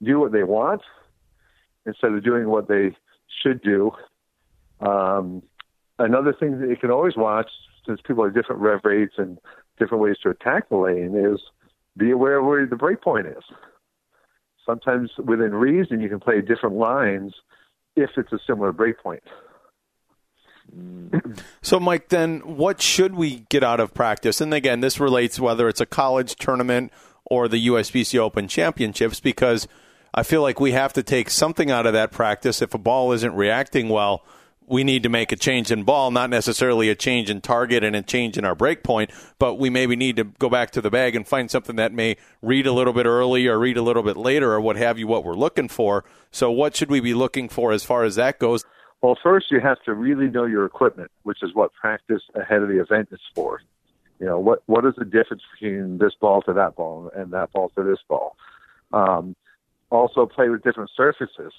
do 0.02 0.18
what 0.18 0.32
they 0.32 0.42
want 0.42 0.80
instead 1.86 2.12
of 2.12 2.24
doing 2.24 2.48
what 2.48 2.68
they 2.68 2.96
should 3.42 3.62
do. 3.62 3.90
Um, 4.80 5.42
another 5.98 6.32
thing 6.32 6.60
that 6.60 6.70
you 6.70 6.76
can 6.76 6.90
always 6.90 7.16
watch, 7.16 7.50
since 7.86 8.00
people 8.06 8.24
have 8.24 8.34
different 8.34 8.62
rev 8.62 8.80
rates 8.84 9.14
and 9.18 9.38
different 9.78 10.02
ways 10.02 10.16
to 10.22 10.30
attack 10.30 10.68
the 10.68 10.76
lane, 10.76 11.14
is 11.14 11.40
be 11.96 12.10
aware 12.10 12.38
of 12.38 12.46
where 12.46 12.64
the 12.66 12.76
break 12.76 13.02
point 13.02 13.26
is. 13.26 13.42
Sometimes 14.70 15.10
within 15.18 15.52
reason, 15.52 16.00
you 16.00 16.08
can 16.08 16.20
play 16.20 16.40
different 16.40 16.76
lines 16.76 17.34
if 17.96 18.10
it's 18.16 18.32
a 18.32 18.38
similar 18.46 18.72
breakpoint. 18.72 19.20
So, 21.62 21.78
Mike, 21.78 22.08
then 22.08 22.40
what 22.40 22.80
should 22.80 23.14
we 23.14 23.40
get 23.50 23.62
out 23.62 23.80
of 23.80 23.92
practice? 23.92 24.40
And 24.40 24.54
again, 24.54 24.80
this 24.80 24.98
relates 24.98 25.38
whether 25.38 25.68
it's 25.68 25.80
a 25.80 25.86
college 25.86 26.36
tournament 26.36 26.90
or 27.26 27.48
the 27.48 27.66
USBC 27.66 28.18
Open 28.18 28.48
Championships, 28.48 29.20
because 29.20 29.68
I 30.14 30.22
feel 30.22 30.42
like 30.42 30.58
we 30.58 30.72
have 30.72 30.92
to 30.94 31.02
take 31.02 31.28
something 31.28 31.70
out 31.70 31.86
of 31.86 31.92
that 31.92 32.12
practice. 32.12 32.62
If 32.62 32.72
a 32.72 32.78
ball 32.78 33.12
isn't 33.12 33.34
reacting 33.34 33.88
well, 33.88 34.24
we 34.70 34.84
need 34.84 35.02
to 35.02 35.08
make 35.08 35.32
a 35.32 35.36
change 35.36 35.70
in 35.70 35.82
ball, 35.82 36.10
not 36.10 36.30
necessarily 36.30 36.88
a 36.88 36.94
change 36.94 37.28
in 37.28 37.40
target 37.40 37.82
and 37.82 37.96
a 37.96 38.02
change 38.02 38.38
in 38.38 38.44
our 38.44 38.54
break 38.54 38.84
point, 38.84 39.10
but 39.38 39.54
we 39.54 39.68
maybe 39.68 39.96
need 39.96 40.16
to 40.16 40.24
go 40.24 40.48
back 40.48 40.70
to 40.70 40.80
the 40.80 40.90
bag 40.90 41.16
and 41.16 41.26
find 41.26 41.50
something 41.50 41.76
that 41.76 41.92
may 41.92 42.16
read 42.40 42.66
a 42.66 42.72
little 42.72 42.92
bit 42.92 43.04
early 43.04 43.48
or 43.48 43.58
read 43.58 43.76
a 43.76 43.82
little 43.82 44.04
bit 44.04 44.16
later 44.16 44.52
or 44.52 44.60
what 44.60 44.76
have 44.76 44.98
you, 44.98 45.08
what 45.08 45.24
we're 45.24 45.34
looking 45.34 45.68
for. 45.68 46.04
So, 46.30 46.50
what 46.50 46.76
should 46.76 46.88
we 46.88 47.00
be 47.00 47.14
looking 47.14 47.48
for 47.48 47.72
as 47.72 47.82
far 47.82 48.04
as 48.04 48.14
that 48.14 48.38
goes? 48.38 48.64
Well, 49.02 49.18
first 49.20 49.50
you 49.50 49.60
have 49.60 49.82
to 49.84 49.94
really 49.94 50.28
know 50.28 50.44
your 50.44 50.64
equipment, 50.64 51.10
which 51.24 51.42
is 51.42 51.54
what 51.54 51.72
practice 51.74 52.22
ahead 52.34 52.62
of 52.62 52.68
the 52.68 52.80
event 52.80 53.08
is 53.10 53.20
for. 53.34 53.60
You 54.20 54.26
know, 54.26 54.38
what 54.38 54.62
what 54.66 54.84
is 54.84 54.92
the 54.96 55.04
difference 55.04 55.42
between 55.52 55.98
this 55.98 56.12
ball 56.20 56.42
to 56.42 56.52
that 56.52 56.76
ball 56.76 57.10
and 57.16 57.32
that 57.32 57.52
ball 57.52 57.70
to 57.76 57.82
this 57.82 57.98
ball? 58.06 58.36
Um, 58.92 59.34
also, 59.90 60.26
play 60.26 60.48
with 60.50 60.62
different 60.62 60.90
surfaces. 60.96 61.52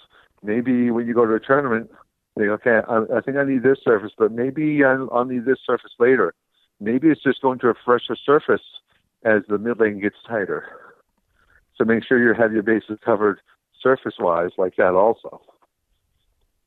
Maybe 0.44 0.92
when 0.92 1.08
you 1.08 1.14
go 1.14 1.26
to 1.26 1.34
a 1.34 1.40
tournament, 1.40 1.92
okay, 2.40 2.80
I, 2.88 3.18
I 3.18 3.22
think 3.22 3.38
I 3.38 3.44
need 3.44 3.64
this 3.64 3.80
surface, 3.84 4.12
but 4.18 4.32
maybe 4.32 4.84
I'll, 4.84 5.10
I'll 5.12 5.26
need 5.26 5.46
this 5.46 5.60
surface 5.66 5.92
later. 6.00 6.34
Maybe 6.80 7.10
it's 7.10 7.24
just 7.24 7.42
going 7.42 7.60
to 7.60 7.68
a 7.68 7.74
fresher 7.86 8.16
surface 8.16 8.62
as 9.24 9.44
the 9.48 9.58
mid 9.58 9.80
lane 9.80 10.00
gets 10.00 10.16
tighter. 10.28 10.66
So 11.78 11.86
make 11.86 12.04
sure 12.06 12.22
you 12.22 12.34
have 12.40 12.54
your 12.54 12.64
bases 12.64 12.98
covered 13.04 13.40
surface 13.82 14.16
wise 14.20 14.52
like 14.58 14.76
that 14.78 14.94
also. 14.94 15.42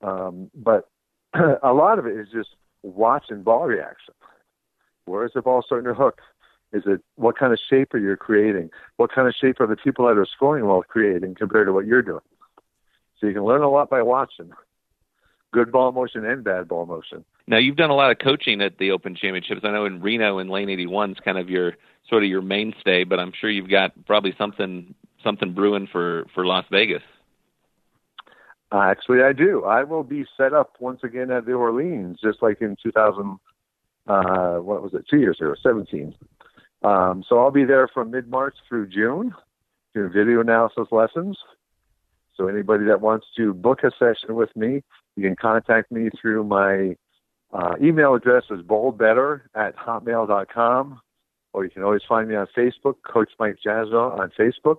Um, 0.03 0.51
but 0.55 0.89
a 1.63 1.73
lot 1.73 1.99
of 1.99 2.07
it 2.07 2.17
is 2.17 2.29
just 2.33 2.51
watching 2.83 3.43
ball 3.43 3.67
reaction. 3.67 4.15
Where 5.07 5.25
is 5.25 5.33
the 5.35 5.43
ball 5.43 5.63
starting 5.65 5.87
to 5.87 5.95
hook? 5.95 6.21
Is 6.73 6.83
it 6.87 7.03
what 7.15 7.39
kind 7.39 7.53
of 7.53 7.59
shape 7.71 7.95
are 7.95 7.99
you 7.99 8.17
creating? 8.17 8.71
What 8.97 9.13
kind 9.13 9.29
of 9.29 9.35
shape 9.41 9.61
are 9.61 9.67
the 9.67 9.77
people 9.77 10.07
that 10.07 10.19
are 10.19 10.27
scoring 10.27 10.67
well 10.67 10.83
creating 10.83 11.37
compared 11.37 11.69
to 11.69 11.73
what 11.73 11.87
you're 11.87 12.03
doing? 12.03 12.21
So 13.21 13.27
you 13.29 13.33
can 13.33 13.45
learn 13.45 13.63
a 13.63 13.71
lot 13.71 13.89
by 13.89 14.03
watching. 14.03 14.51
Good 15.55 15.71
ball 15.71 15.93
motion 15.93 16.25
and 16.25 16.43
bad 16.43 16.67
ball 16.67 16.85
motion. 16.85 17.25
Now 17.47 17.59
you've 17.59 17.77
done 17.77 17.91
a 17.91 17.95
lot 17.95 18.11
of 18.11 18.19
coaching 18.19 18.61
at 18.61 18.79
the 18.79 18.91
Open 18.91 19.15
Championships. 19.15 19.61
I 19.63 19.71
know 19.71 19.85
in 19.85 20.03
Reno 20.03 20.39
and 20.39 20.51
Lane 20.51 20.69
81 20.69 21.13
is 21.13 21.19
kind 21.25 21.39
of 21.39 21.49
your 21.49 21.75
sort 22.11 22.25
of 22.25 22.29
your 22.29 22.43
mainstay, 22.43 23.05
but 23.05 23.21
I'm 23.21 23.31
sure 23.41 23.49
you've 23.49 23.71
got 23.71 23.93
probably 24.05 24.35
something 24.37 24.97
something 25.23 25.55
brewing 25.55 25.87
for 25.87 26.27
for 26.35 26.45
Las 26.45 26.65
Vegas. 26.73 27.05
Uh, 28.73 28.81
actually, 28.81 29.23
I 29.23 29.33
do. 29.33 29.63
I 29.65 29.85
will 29.85 30.03
be 30.03 30.25
set 30.37 30.53
up 30.53 30.73
once 30.81 31.05
again 31.05 31.31
at 31.31 31.47
the 31.47 31.53
Orleans, 31.53 32.19
just 32.21 32.43
like 32.43 32.61
in 32.61 32.77
2000. 32.83 33.39
Uh, 34.09 34.57
what 34.57 34.83
was 34.83 34.93
it? 34.93 35.05
Two 35.09 35.21
years 35.21 35.39
ago, 35.41 35.55
17. 35.63 36.17
Um, 36.83 37.23
so 37.29 37.39
I'll 37.39 37.53
be 37.53 37.65
there 37.65 37.87
from 37.87 38.11
mid 38.11 38.29
March 38.29 38.57
through 38.69 38.89
June, 38.89 39.33
doing 39.95 40.13
video 40.13 40.41
analysis 40.41 40.89
lessons. 40.91 41.39
So 42.37 42.49
anybody 42.49 42.85
that 42.87 43.01
wants 43.01 43.27
to 43.37 43.55
book 43.55 43.81
a 43.85 43.91
session 43.99 44.35
with 44.35 44.55
me, 44.57 44.83
you 45.17 45.23
can 45.23 45.37
contact 45.37 45.93
me 45.93 46.11
through 46.21 46.45
my 46.45 46.97
uh, 47.53 47.75
email 47.81 48.15
address 48.15 48.45
is 48.51 48.61
bowlbetter 48.63 49.43
at 49.55 49.77
hotmail.com, 49.77 51.01
or 51.53 51.65
you 51.65 51.71
can 51.71 51.85
always 51.85 52.03
find 52.09 52.29
me 52.29 52.35
on 52.35 52.49
Facebook, 52.57 52.97
Coach 53.07 53.31
Mike 53.39 53.57
Jasnau 53.65 54.19
on 54.19 54.33
Facebook, 54.39 54.79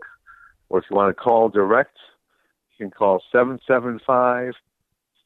or 0.67 0.79
if 0.79 0.85
you 0.89 0.97
want 0.97 1.15
to 1.15 1.21
call 1.21 1.47
direct, 1.47 1.97
you 2.77 2.85
can 2.85 2.91
call 2.91 3.21
775 3.31 4.53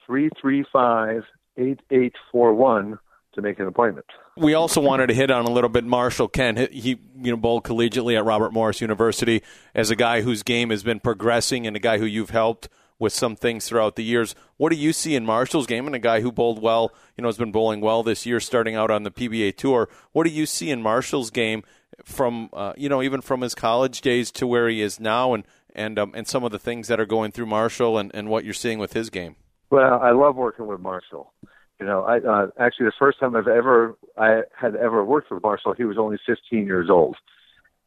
335 0.06 1.24
8841 1.58 3.00
to 3.34 3.42
make 3.42 3.60
an 3.60 3.68
appointment. 3.68 4.06
We 4.38 4.54
also 4.54 4.82
wanted 4.82 5.08
to 5.08 5.14
hit 5.14 5.32
on 5.32 5.46
a 5.46 5.52
little 5.52 5.70
bit 5.70 5.84
Marshall 5.84 6.28
Kent. 6.28 6.72
He, 6.72 7.00
you 7.16 7.32
know, 7.32 7.38
bowled 7.38 7.64
collegiately 7.64 8.18
at 8.18 8.26
Robert 8.26 8.54
Morris 8.54 8.82
University 8.82 9.44
as 9.76 9.90
a 9.90 9.96
guy 9.96 10.22
whose 10.22 10.44
game 10.44 10.70
has 10.70 10.84
been 10.84 11.00
progressing 11.00 11.68
and 11.68 11.76
a 11.76 11.80
guy 11.80 11.98
who 11.98 12.06
you've 12.06 12.32
helped 12.32 12.70
with 13.00 13.14
some 13.14 13.36
things 13.36 13.68
throughout 13.68 13.96
the 13.96 14.04
years. 14.04 14.36
What 14.58 14.72
do 14.72 14.76
you 14.76 14.92
see 14.92 15.16
in 15.16 15.26
Marshall's 15.26 15.68
game 15.68 15.88
and 15.88 15.96
a 15.96 16.00
guy 16.00 16.22
who 16.22 16.32
bowled 16.32 16.62
well, 16.62 16.94
you 17.16 17.22
know, 17.22 17.30
has 17.30 17.38
been 17.38 17.52
bowling 17.52 17.82
well 17.82 18.04
this 18.04 18.26
year, 18.26 18.40
starting 18.40 18.76
out 18.76 18.92
on 18.92 19.04
the 19.04 19.12
PBA 19.12 19.56
tour? 19.56 19.90
What 20.12 20.26
do 20.26 20.30
you 20.30 20.46
see 20.46 20.70
in 20.70 20.82
Marshall's 20.82 21.32
game 21.32 21.64
from, 22.04 22.50
uh, 22.54 22.74
you 22.78 22.90
know, 22.90 23.02
even 23.02 23.22
from 23.22 23.42
his 23.42 23.56
college 23.56 24.02
days 24.02 24.32
to 24.32 24.46
where 24.46 24.68
he 24.68 24.82
is 24.82 25.00
now, 25.00 25.34
and 25.34 25.46
and 25.76 25.98
um, 25.98 26.12
and 26.16 26.28
some 26.28 26.44
of 26.44 26.52
the 26.52 26.60
things 26.60 26.88
that 26.88 27.00
are 27.00 27.06
going 27.06 27.32
through 27.32 27.46
Marshall 27.46 27.98
and, 27.98 28.12
and 28.14 28.30
what 28.30 28.44
you're 28.44 28.54
seeing 28.54 28.80
with 28.80 28.94
his 28.94 29.10
game? 29.10 29.36
Well, 29.70 30.00
I 30.02 30.12
love 30.12 30.36
working 30.36 30.68
with 30.68 30.80
Marshall. 30.80 31.34
You 31.80 31.86
know, 31.86 32.02
I 32.04 32.18
uh, 32.20 32.48
actually 32.60 32.88
the 32.88 32.94
first 33.00 33.20
time 33.20 33.36
I've 33.36 33.48
ever 33.48 33.96
I 34.18 34.42
had 34.60 34.76
ever 34.76 35.04
worked 35.04 35.32
with 35.32 35.42
Marshall, 35.42 35.74
he 35.74 35.86
was 35.86 35.98
only 35.98 36.18
15 36.26 36.66
years 36.66 36.90
old, 36.90 37.16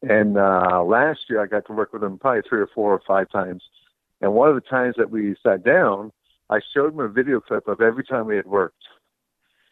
and 0.00 0.38
uh, 0.38 0.82
last 0.82 1.20
year 1.28 1.42
I 1.42 1.46
got 1.46 1.66
to 1.66 1.72
work 1.74 1.92
with 1.92 2.02
him 2.02 2.18
probably 2.18 2.42
three 2.48 2.60
or 2.60 2.68
four 2.74 2.92
or 2.92 3.02
five 3.06 3.30
times. 3.30 3.62
And 4.22 4.32
one 4.32 4.48
of 4.48 4.54
the 4.54 4.62
times 4.62 4.94
that 4.96 5.10
we 5.10 5.36
sat 5.42 5.64
down, 5.64 6.12
I 6.48 6.60
showed 6.72 6.94
him 6.94 7.00
a 7.00 7.08
video 7.08 7.40
clip 7.40 7.68
of 7.68 7.80
every 7.80 8.04
time 8.04 8.26
we 8.26 8.36
had 8.36 8.46
worked. 8.46 8.82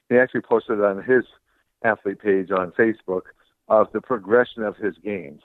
He 0.09 0.19
actually 0.19 0.43
posted 0.43 0.81
it 0.81 0.85
on 0.85 1.03
his 1.03 1.25
athlete 1.83 2.21
page 2.21 2.51
on 2.51 2.73
Facebook 2.73 3.23
of 3.69 3.87
the 3.93 4.01
progression 4.01 4.65
of 4.65 4.77
his 4.77 4.97
game. 5.03 5.39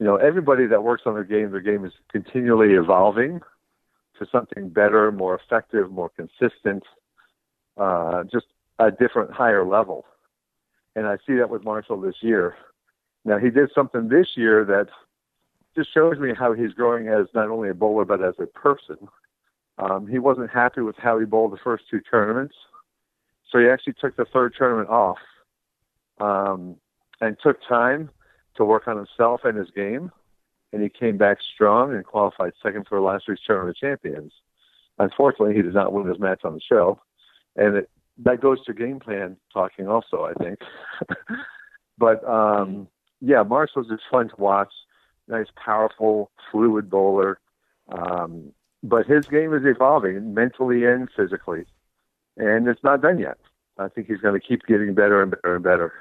You 0.00 0.06
know, 0.06 0.16
everybody 0.16 0.66
that 0.66 0.82
works 0.82 1.04
on 1.06 1.14
their 1.14 1.24
game, 1.24 1.52
their 1.52 1.60
game 1.60 1.84
is 1.84 1.92
continually 2.10 2.74
evolving 2.74 3.40
to 4.18 4.26
something 4.30 4.68
better, 4.68 5.10
more 5.12 5.38
effective, 5.38 5.90
more 5.90 6.10
consistent, 6.10 6.82
uh, 7.76 8.24
just 8.24 8.46
a 8.78 8.90
different, 8.90 9.32
higher 9.32 9.64
level. 9.64 10.04
And 10.96 11.06
I 11.06 11.16
see 11.26 11.34
that 11.34 11.50
with 11.50 11.64
Marshall 11.64 12.00
this 12.00 12.16
year. 12.20 12.56
Now, 13.24 13.38
he 13.38 13.50
did 13.50 13.70
something 13.74 14.08
this 14.08 14.28
year 14.36 14.64
that 14.64 14.88
just 15.74 15.92
shows 15.92 16.18
me 16.18 16.32
how 16.36 16.52
he's 16.52 16.72
growing 16.72 17.08
as 17.08 17.26
not 17.34 17.48
only 17.48 17.68
a 17.68 17.74
bowler, 17.74 18.04
but 18.04 18.22
as 18.22 18.34
a 18.38 18.46
person. 18.46 18.96
Um, 19.78 20.06
he 20.06 20.18
wasn't 20.18 20.50
happy 20.50 20.82
with 20.82 20.96
how 20.96 21.18
he 21.18 21.24
bowled 21.24 21.52
the 21.52 21.58
first 21.64 21.84
two 21.90 22.00
tournaments. 22.00 22.54
So 23.50 23.58
he 23.58 23.68
actually 23.68 23.94
took 24.00 24.16
the 24.16 24.24
third 24.26 24.54
tournament 24.56 24.88
off 24.88 25.18
um, 26.20 26.76
and 27.20 27.36
took 27.42 27.58
time 27.68 28.10
to 28.56 28.64
work 28.64 28.86
on 28.86 28.96
himself 28.96 29.40
and 29.44 29.56
his 29.56 29.70
game. 29.70 30.12
And 30.72 30.82
he 30.82 30.88
came 30.88 31.16
back 31.16 31.38
strong 31.54 31.94
and 31.94 32.04
qualified 32.04 32.52
second 32.62 32.86
for 32.88 33.00
last 33.00 33.28
week's 33.28 33.42
Tournament 33.46 33.76
Champions. 33.76 34.32
Unfortunately, 34.98 35.54
he 35.54 35.62
did 35.62 35.74
not 35.74 35.92
win 35.92 36.06
his 36.06 36.18
match 36.18 36.40
on 36.44 36.54
the 36.54 36.60
show. 36.60 37.00
And 37.56 37.76
it, 37.76 37.90
that 38.18 38.40
goes 38.40 38.64
to 38.64 38.74
game 38.74 39.00
plan 39.00 39.36
talking 39.52 39.88
also, 39.88 40.24
I 40.24 40.32
think. 40.34 40.58
but 41.98 42.26
um, 42.28 42.88
yeah, 43.20 43.42
Marshall's 43.42 43.88
just 43.88 44.02
fun 44.10 44.28
to 44.28 44.36
watch. 44.38 44.72
Nice, 45.26 45.46
powerful, 45.56 46.30
fluid 46.50 46.90
bowler. 46.90 47.38
Um, 47.88 48.52
but 48.82 49.06
his 49.06 49.26
game 49.26 49.54
is 49.54 49.62
evolving 49.64 50.34
mentally 50.34 50.84
and 50.84 51.08
physically, 51.16 51.64
and 52.36 52.68
it's 52.68 52.82
not 52.84 53.00
done 53.00 53.18
yet. 53.18 53.38
I 53.78 53.88
think 53.88 54.06
he's 54.06 54.18
going 54.20 54.38
to 54.38 54.46
keep 54.46 54.62
getting 54.66 54.94
better 54.94 55.22
and 55.22 55.30
better 55.30 55.54
and 55.54 55.64
better. 55.64 55.92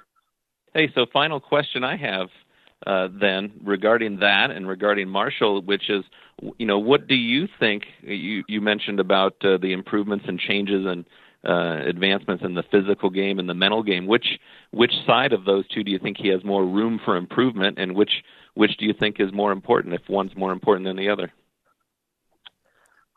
Hey, 0.74 0.92
so 0.94 1.06
final 1.12 1.40
question 1.40 1.84
I 1.84 1.96
have 1.96 2.30
uh, 2.86 3.08
then 3.20 3.52
regarding 3.64 4.20
that 4.20 4.52
and 4.52 4.68
regarding 4.68 5.08
Marshall, 5.08 5.62
which 5.62 5.90
is, 5.90 6.04
you 6.58 6.66
know, 6.66 6.80
what 6.80 7.08
do 7.08 7.16
you 7.16 7.48
think? 7.60 7.84
You 8.02 8.44
you 8.48 8.60
mentioned 8.60 9.00
about 9.00 9.36
uh, 9.44 9.58
the 9.58 9.72
improvements 9.72 10.26
and 10.28 10.40
changes 10.40 10.86
and 10.86 11.06
uh, 11.48 11.80
advancements 11.86 12.44
in 12.44 12.54
the 12.54 12.64
physical 12.64 13.10
game 13.10 13.40
and 13.40 13.50
the 13.50 13.54
mental 13.54 13.84
game. 13.84 14.08
Which 14.08 14.40
which 14.72 14.94
side 15.06 15.34
of 15.34 15.46
those 15.46 15.68
two 15.68 15.84
do 15.84 15.92
you 15.92 16.00
think 16.00 16.18
he 16.18 16.30
has 16.30 16.44
more 16.44 16.66
room 16.66 17.00
for 17.04 17.18
improvement, 17.18 17.78
and 17.80 17.96
which 17.96 18.24
which 18.54 18.78
do 18.78 18.86
you 18.86 18.94
think 18.94 19.20
is 19.20 19.34
more 19.34 19.52
important? 19.52 19.94
If 19.94 20.08
one's 20.10 20.36
more 20.36 20.52
important 20.52 20.86
than 20.86 20.96
the 20.98 21.10
other? 21.10 21.32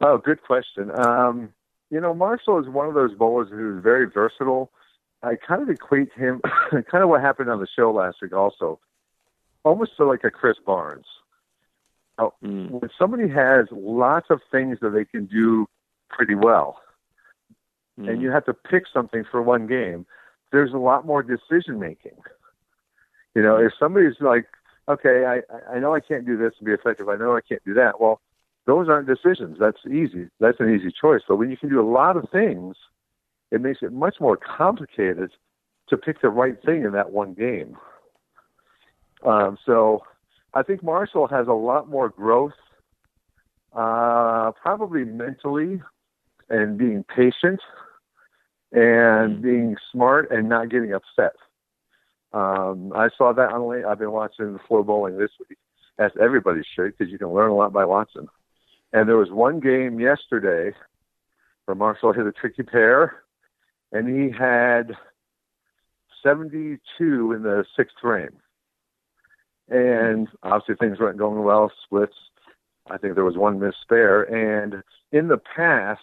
Oh, 0.00 0.18
good 0.18 0.42
question. 0.42 0.90
Um, 0.98 1.50
you 1.90 2.00
know, 2.00 2.12
Marshall 2.14 2.58
is 2.60 2.68
one 2.68 2.88
of 2.88 2.94
those 2.94 3.14
bowlers 3.14 3.48
who's 3.50 3.82
very 3.82 4.06
versatile. 4.10 4.70
I 5.22 5.36
kind 5.36 5.62
of 5.62 5.70
equate 5.70 6.12
him, 6.12 6.40
kind 6.70 7.02
of 7.02 7.08
what 7.08 7.20
happened 7.20 7.48
on 7.50 7.60
the 7.60 7.66
show 7.74 7.90
last 7.92 8.18
week 8.20 8.34
also. 8.34 8.78
almost 9.64 9.96
to 9.96 10.04
like 10.04 10.24
a 10.24 10.30
Chris 10.30 10.56
Barnes. 10.64 11.06
Now, 12.18 12.32
mm. 12.42 12.70
When 12.70 12.90
somebody 12.98 13.28
has 13.28 13.66
lots 13.70 14.28
of 14.30 14.40
things 14.50 14.78
that 14.80 14.90
they 14.90 15.04
can 15.04 15.26
do 15.26 15.66
pretty 16.08 16.34
well, 16.34 16.78
mm. 17.98 18.08
and 18.08 18.22
you 18.22 18.30
have 18.30 18.44
to 18.46 18.54
pick 18.54 18.84
something 18.92 19.24
for 19.30 19.42
one 19.42 19.66
game, 19.66 20.06
there's 20.52 20.72
a 20.72 20.78
lot 20.78 21.06
more 21.06 21.22
decision 21.22 21.78
making. 21.78 22.16
You 23.34 23.42
know, 23.42 23.56
if 23.56 23.72
somebody's 23.78 24.20
like, 24.20 24.46
okay, 24.88 25.24
I 25.26 25.74
I 25.74 25.78
know 25.78 25.94
I 25.94 26.00
can't 26.00 26.24
do 26.24 26.36
this 26.36 26.52
and 26.58 26.66
be 26.66 26.72
effective. 26.72 27.08
I 27.08 27.16
know 27.16 27.36
I 27.36 27.40
can't 27.46 27.62
do 27.64 27.74
that. 27.74 28.00
Well, 28.00 28.20
those 28.66 28.88
aren't 28.88 29.06
decisions. 29.06 29.58
That's 29.60 29.84
easy. 29.86 30.28
That's 30.40 30.58
an 30.60 30.74
easy 30.74 30.90
choice. 30.90 31.22
But 31.28 31.36
when 31.36 31.50
you 31.50 31.56
can 31.56 31.68
do 31.68 31.80
a 31.80 31.88
lot 31.88 32.16
of 32.16 32.28
things, 32.30 32.76
it 33.50 33.60
makes 33.60 33.80
it 33.82 33.92
much 33.92 34.16
more 34.20 34.36
complicated 34.36 35.30
to 35.88 35.96
pick 35.96 36.20
the 36.20 36.28
right 36.28 36.60
thing 36.64 36.82
in 36.82 36.92
that 36.92 37.12
one 37.12 37.34
game. 37.34 37.76
Um, 39.24 39.56
so 39.64 40.02
I 40.54 40.62
think 40.62 40.82
Marshall 40.82 41.28
has 41.28 41.46
a 41.46 41.52
lot 41.52 41.88
more 41.88 42.08
growth, 42.08 42.54
uh, 43.72 44.50
probably 44.60 45.04
mentally, 45.04 45.80
and 46.48 46.76
being 46.76 47.04
patient, 47.04 47.60
and 48.76 49.40
being 49.40 49.74
smart, 49.90 50.30
and 50.30 50.50
not 50.50 50.68
getting 50.68 50.92
upset. 50.92 51.32
Um, 52.34 52.92
I 52.94 53.08
saw 53.16 53.32
that 53.32 53.50
on. 53.52 53.84
I've 53.86 53.98
been 53.98 54.12
watching 54.12 54.52
the 54.52 54.58
floor 54.68 54.84
bowling 54.84 55.16
this 55.16 55.30
week, 55.48 55.58
as 55.98 56.12
everybody 56.20 56.60
should, 56.74 56.96
because 56.96 57.10
you 57.10 57.18
can 57.18 57.32
learn 57.32 57.50
a 57.50 57.54
lot 57.54 57.72
by 57.72 57.86
watching. 57.86 58.28
And 58.92 59.08
there 59.08 59.16
was 59.16 59.30
one 59.30 59.60
game 59.60 59.98
yesterday 59.98 60.76
where 61.64 61.74
Marshall 61.74 62.12
hit 62.12 62.26
a 62.26 62.32
tricky 62.32 62.62
pair, 62.62 63.22
and 63.92 64.06
he 64.06 64.30
had 64.30 64.94
72 66.22 66.78
in 67.32 67.42
the 67.42 67.64
sixth 67.78 67.96
frame. 68.00 68.36
And 69.70 70.28
obviously 70.42 70.74
things 70.76 71.00
weren't 71.00 71.18
going 71.18 71.42
well, 71.42 71.72
splits. 71.84 72.14
I 72.90 72.98
think 72.98 73.14
there 73.14 73.24
was 73.24 73.38
one 73.38 73.58
miss 73.58 73.74
spare. 73.82 74.22
And 74.22 74.82
in 75.12 75.28
the 75.28 75.40
past, 75.56 76.02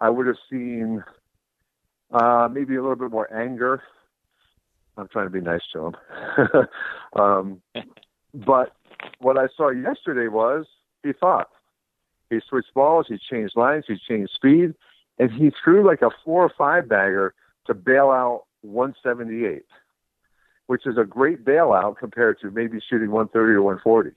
I 0.00 0.08
would 0.08 0.26
have 0.26 0.38
seen 0.50 1.04
uh, 2.14 2.48
maybe 2.50 2.76
a 2.76 2.80
little 2.80 2.96
bit 2.96 3.10
more 3.10 3.32
anger. 3.34 3.82
I'm 4.96 5.08
trying 5.08 5.26
to 5.26 5.30
be 5.30 5.40
nice 5.40 5.62
to 5.72 5.86
him. 5.86 5.96
um, 7.20 7.62
but 8.32 8.74
what 9.18 9.36
I 9.36 9.48
saw 9.56 9.70
yesterday 9.70 10.28
was 10.28 10.66
he 11.02 11.12
thought. 11.12 11.50
He 12.30 12.40
switched 12.48 12.72
balls, 12.74 13.06
he 13.08 13.18
changed 13.18 13.56
lines, 13.56 13.84
he 13.86 13.98
changed 14.08 14.32
speed, 14.34 14.74
and 15.18 15.30
he 15.30 15.52
threw 15.62 15.86
like 15.86 16.02
a 16.02 16.10
four 16.24 16.42
or 16.42 16.52
five 16.56 16.88
bagger 16.88 17.34
to 17.66 17.74
bail 17.74 18.10
out 18.10 18.44
178 18.62 19.64
which 20.66 20.86
is 20.86 20.96
a 20.96 21.04
great 21.04 21.44
bailout 21.44 21.98
compared 21.98 22.40
to 22.40 22.50
maybe 22.50 22.80
shooting 22.88 23.10
130 23.10 23.52
or 23.54 23.62
140. 23.62 24.10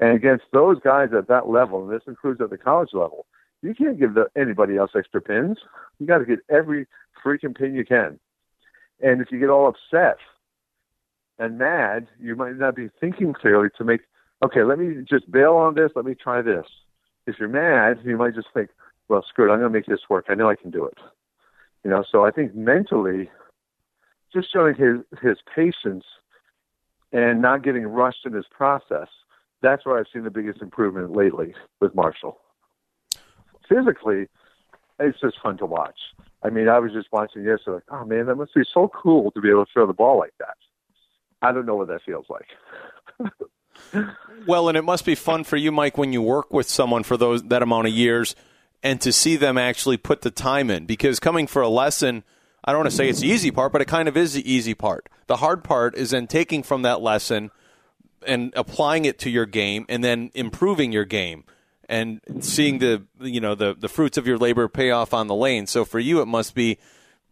And 0.00 0.14
against 0.14 0.44
those 0.52 0.78
guys 0.80 1.08
at 1.16 1.28
that 1.28 1.48
level, 1.48 1.82
and 1.82 1.92
this 1.92 2.06
includes 2.06 2.40
at 2.40 2.50
the 2.50 2.58
college 2.58 2.90
level, 2.92 3.26
you 3.62 3.74
can't 3.74 3.98
give 3.98 4.14
the, 4.14 4.26
anybody 4.36 4.76
else 4.76 4.92
extra 4.96 5.20
pins. 5.20 5.58
You 5.98 6.06
got 6.06 6.18
to 6.18 6.24
get 6.24 6.40
every 6.48 6.86
freaking 7.24 7.56
pin 7.56 7.74
you 7.74 7.84
can. 7.84 8.18
And 9.00 9.20
if 9.20 9.30
you 9.30 9.38
get 9.38 9.50
all 9.50 9.68
upset 9.68 10.18
and 11.38 11.58
mad, 11.58 12.08
you 12.20 12.36
might 12.36 12.56
not 12.56 12.74
be 12.74 12.88
thinking 13.00 13.32
clearly 13.32 13.68
to 13.78 13.84
make, 13.84 14.02
okay, 14.44 14.62
let 14.62 14.78
me 14.78 15.04
just 15.08 15.30
bail 15.30 15.54
on 15.54 15.74
this. 15.74 15.92
Let 15.94 16.04
me 16.04 16.14
try 16.14 16.42
this. 16.42 16.66
If 17.26 17.38
you're 17.38 17.48
mad, 17.48 18.00
you 18.04 18.16
might 18.16 18.34
just 18.34 18.48
think, 18.54 18.70
well, 19.08 19.24
screw 19.28 19.48
it. 19.48 19.52
I'm 19.52 19.60
going 19.60 19.72
to 19.72 19.78
make 19.78 19.86
this 19.86 20.08
work. 20.08 20.26
I 20.28 20.34
know 20.34 20.48
I 20.48 20.56
can 20.56 20.70
do 20.70 20.84
it. 20.84 20.98
You 21.84 21.90
know, 21.90 22.04
so 22.10 22.24
I 22.24 22.30
think 22.30 22.54
mentally, 22.54 23.30
just 24.32 24.52
showing 24.52 24.74
his 24.74 24.98
his 25.22 25.38
patience 25.54 26.04
and 27.12 27.40
not 27.40 27.62
getting 27.62 27.86
rushed 27.86 28.26
in 28.26 28.32
his 28.32 28.46
process. 28.50 29.08
That's 29.62 29.86
where 29.86 29.98
I've 29.98 30.06
seen 30.12 30.24
the 30.24 30.30
biggest 30.30 30.60
improvement 30.60 31.12
lately 31.12 31.54
with 31.80 31.94
Marshall. 31.94 32.38
Physically, 33.68 34.28
it's 34.98 35.20
just 35.20 35.36
fun 35.42 35.58
to 35.58 35.66
watch. 35.66 35.98
I 36.42 36.50
mean, 36.50 36.68
I 36.68 36.78
was 36.78 36.92
just 36.92 37.08
watching 37.12 37.44
yesterday, 37.44 37.76
like, 37.76 37.82
oh 37.90 38.04
man, 38.04 38.26
that 38.26 38.36
must 38.36 38.54
be 38.54 38.62
so 38.72 38.88
cool 38.88 39.30
to 39.32 39.40
be 39.40 39.50
able 39.50 39.66
to 39.66 39.72
throw 39.72 39.86
the 39.86 39.92
ball 39.92 40.18
like 40.18 40.34
that. 40.38 40.56
I 41.42 41.52
don't 41.52 41.66
know 41.66 41.76
what 41.76 41.88
that 41.88 42.02
feels 42.04 42.26
like. 42.28 43.32
well, 44.46 44.68
and 44.68 44.76
it 44.76 44.82
must 44.82 45.04
be 45.04 45.14
fun 45.14 45.44
for 45.44 45.56
you, 45.56 45.72
Mike, 45.72 45.98
when 45.98 46.12
you 46.12 46.22
work 46.22 46.52
with 46.52 46.68
someone 46.68 47.02
for 47.02 47.16
those 47.16 47.42
that 47.44 47.62
amount 47.62 47.86
of 47.86 47.92
years, 47.92 48.34
and 48.82 49.00
to 49.00 49.12
see 49.12 49.36
them 49.36 49.58
actually 49.58 49.96
put 49.96 50.22
the 50.22 50.30
time 50.30 50.70
in. 50.70 50.86
Because 50.86 51.18
coming 51.20 51.46
for 51.46 51.62
a 51.62 51.68
lesson 51.68 52.24
I 52.68 52.72
don't 52.72 52.80
want 52.80 52.90
to 52.90 52.96
say 52.96 53.08
it's 53.08 53.20
the 53.20 53.28
easy 53.28 53.50
part, 53.50 53.72
but 53.72 53.80
it 53.80 53.86
kind 53.88 54.08
of 54.08 54.16
is 54.16 54.34
the 54.34 54.50
easy 54.52 54.74
part. 54.74 55.08
The 55.26 55.36
hard 55.36 55.64
part 55.64 55.96
is 55.96 56.10
then 56.10 56.26
taking 56.26 56.62
from 56.62 56.82
that 56.82 57.00
lesson 57.00 57.50
and 58.26 58.52
applying 58.56 59.06
it 59.06 59.18
to 59.20 59.30
your 59.30 59.46
game 59.46 59.86
and 59.88 60.04
then 60.04 60.30
improving 60.34 60.92
your 60.92 61.06
game 61.06 61.44
and 61.88 62.20
seeing 62.40 62.78
the 62.78 63.04
you 63.20 63.40
know 63.40 63.54
the 63.54 63.74
the 63.74 63.88
fruits 63.88 64.18
of 64.18 64.26
your 64.26 64.38
labor 64.38 64.68
pay 64.68 64.90
off 64.90 65.14
on 65.14 65.26
the 65.26 65.34
lane. 65.34 65.66
So 65.66 65.84
for 65.84 65.98
you 65.98 66.20
it 66.20 66.26
must 66.26 66.54
be 66.54 66.78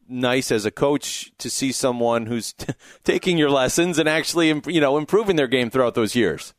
nice 0.09 0.53
as 0.53 0.65
a 0.65 0.71
coach 0.71 1.33
to 1.39 1.51
see 1.51 1.73
someone 1.73 2.27
who's 2.27 2.53
t- 2.53 2.73
taking 3.05 3.39
your 3.39 3.51
lessons 3.51 3.99
and 3.99 4.09
actually 4.09 4.49
you 4.67 4.81
know 4.81 4.97
improving 4.97 5.37
their 5.37 5.49
game 5.49 5.71
throughout 5.71 5.95
those 5.95 6.15
years. 6.15 6.55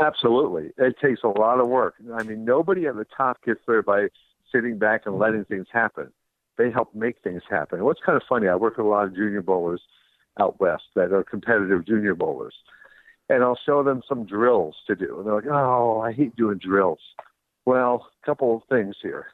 Absolutely. 0.00 0.70
It 0.78 0.94
takes 1.02 1.22
a 1.24 1.28
lot 1.28 1.58
of 1.58 1.66
work. 1.66 1.94
I 2.14 2.22
mean, 2.22 2.44
nobody 2.44 2.86
at 2.86 2.94
the 2.94 3.06
top 3.16 3.42
gets 3.44 3.60
there 3.66 3.82
by 3.82 4.08
sitting 4.52 4.78
back 4.78 5.02
and 5.06 5.18
letting 5.18 5.44
things 5.44 5.66
happen 5.72 6.12
they 6.58 6.70
help 6.70 6.94
make 6.94 7.22
things 7.22 7.42
happen. 7.48 7.82
what's 7.84 8.00
kind 8.04 8.16
of 8.16 8.22
funny, 8.28 8.48
I 8.48 8.56
work 8.56 8.76
with 8.76 8.84
a 8.84 8.88
lot 8.88 9.04
of 9.04 9.14
junior 9.14 9.42
bowlers 9.42 9.80
out 10.38 10.60
west 10.60 10.82
that 10.94 11.12
are 11.12 11.24
competitive 11.24 11.86
junior 11.86 12.14
bowlers. 12.14 12.54
And 13.28 13.42
I'll 13.44 13.58
show 13.66 13.82
them 13.82 14.02
some 14.08 14.24
drills 14.24 14.76
to 14.86 14.94
do. 14.94 15.18
And 15.18 15.26
they're 15.26 15.34
like, 15.34 15.50
oh, 15.50 16.00
I 16.00 16.12
hate 16.12 16.34
doing 16.36 16.58
drills. 16.58 17.00
Well, 17.66 18.06
a 18.22 18.26
couple 18.26 18.56
of 18.56 18.62
things 18.68 18.96
here. 19.02 19.26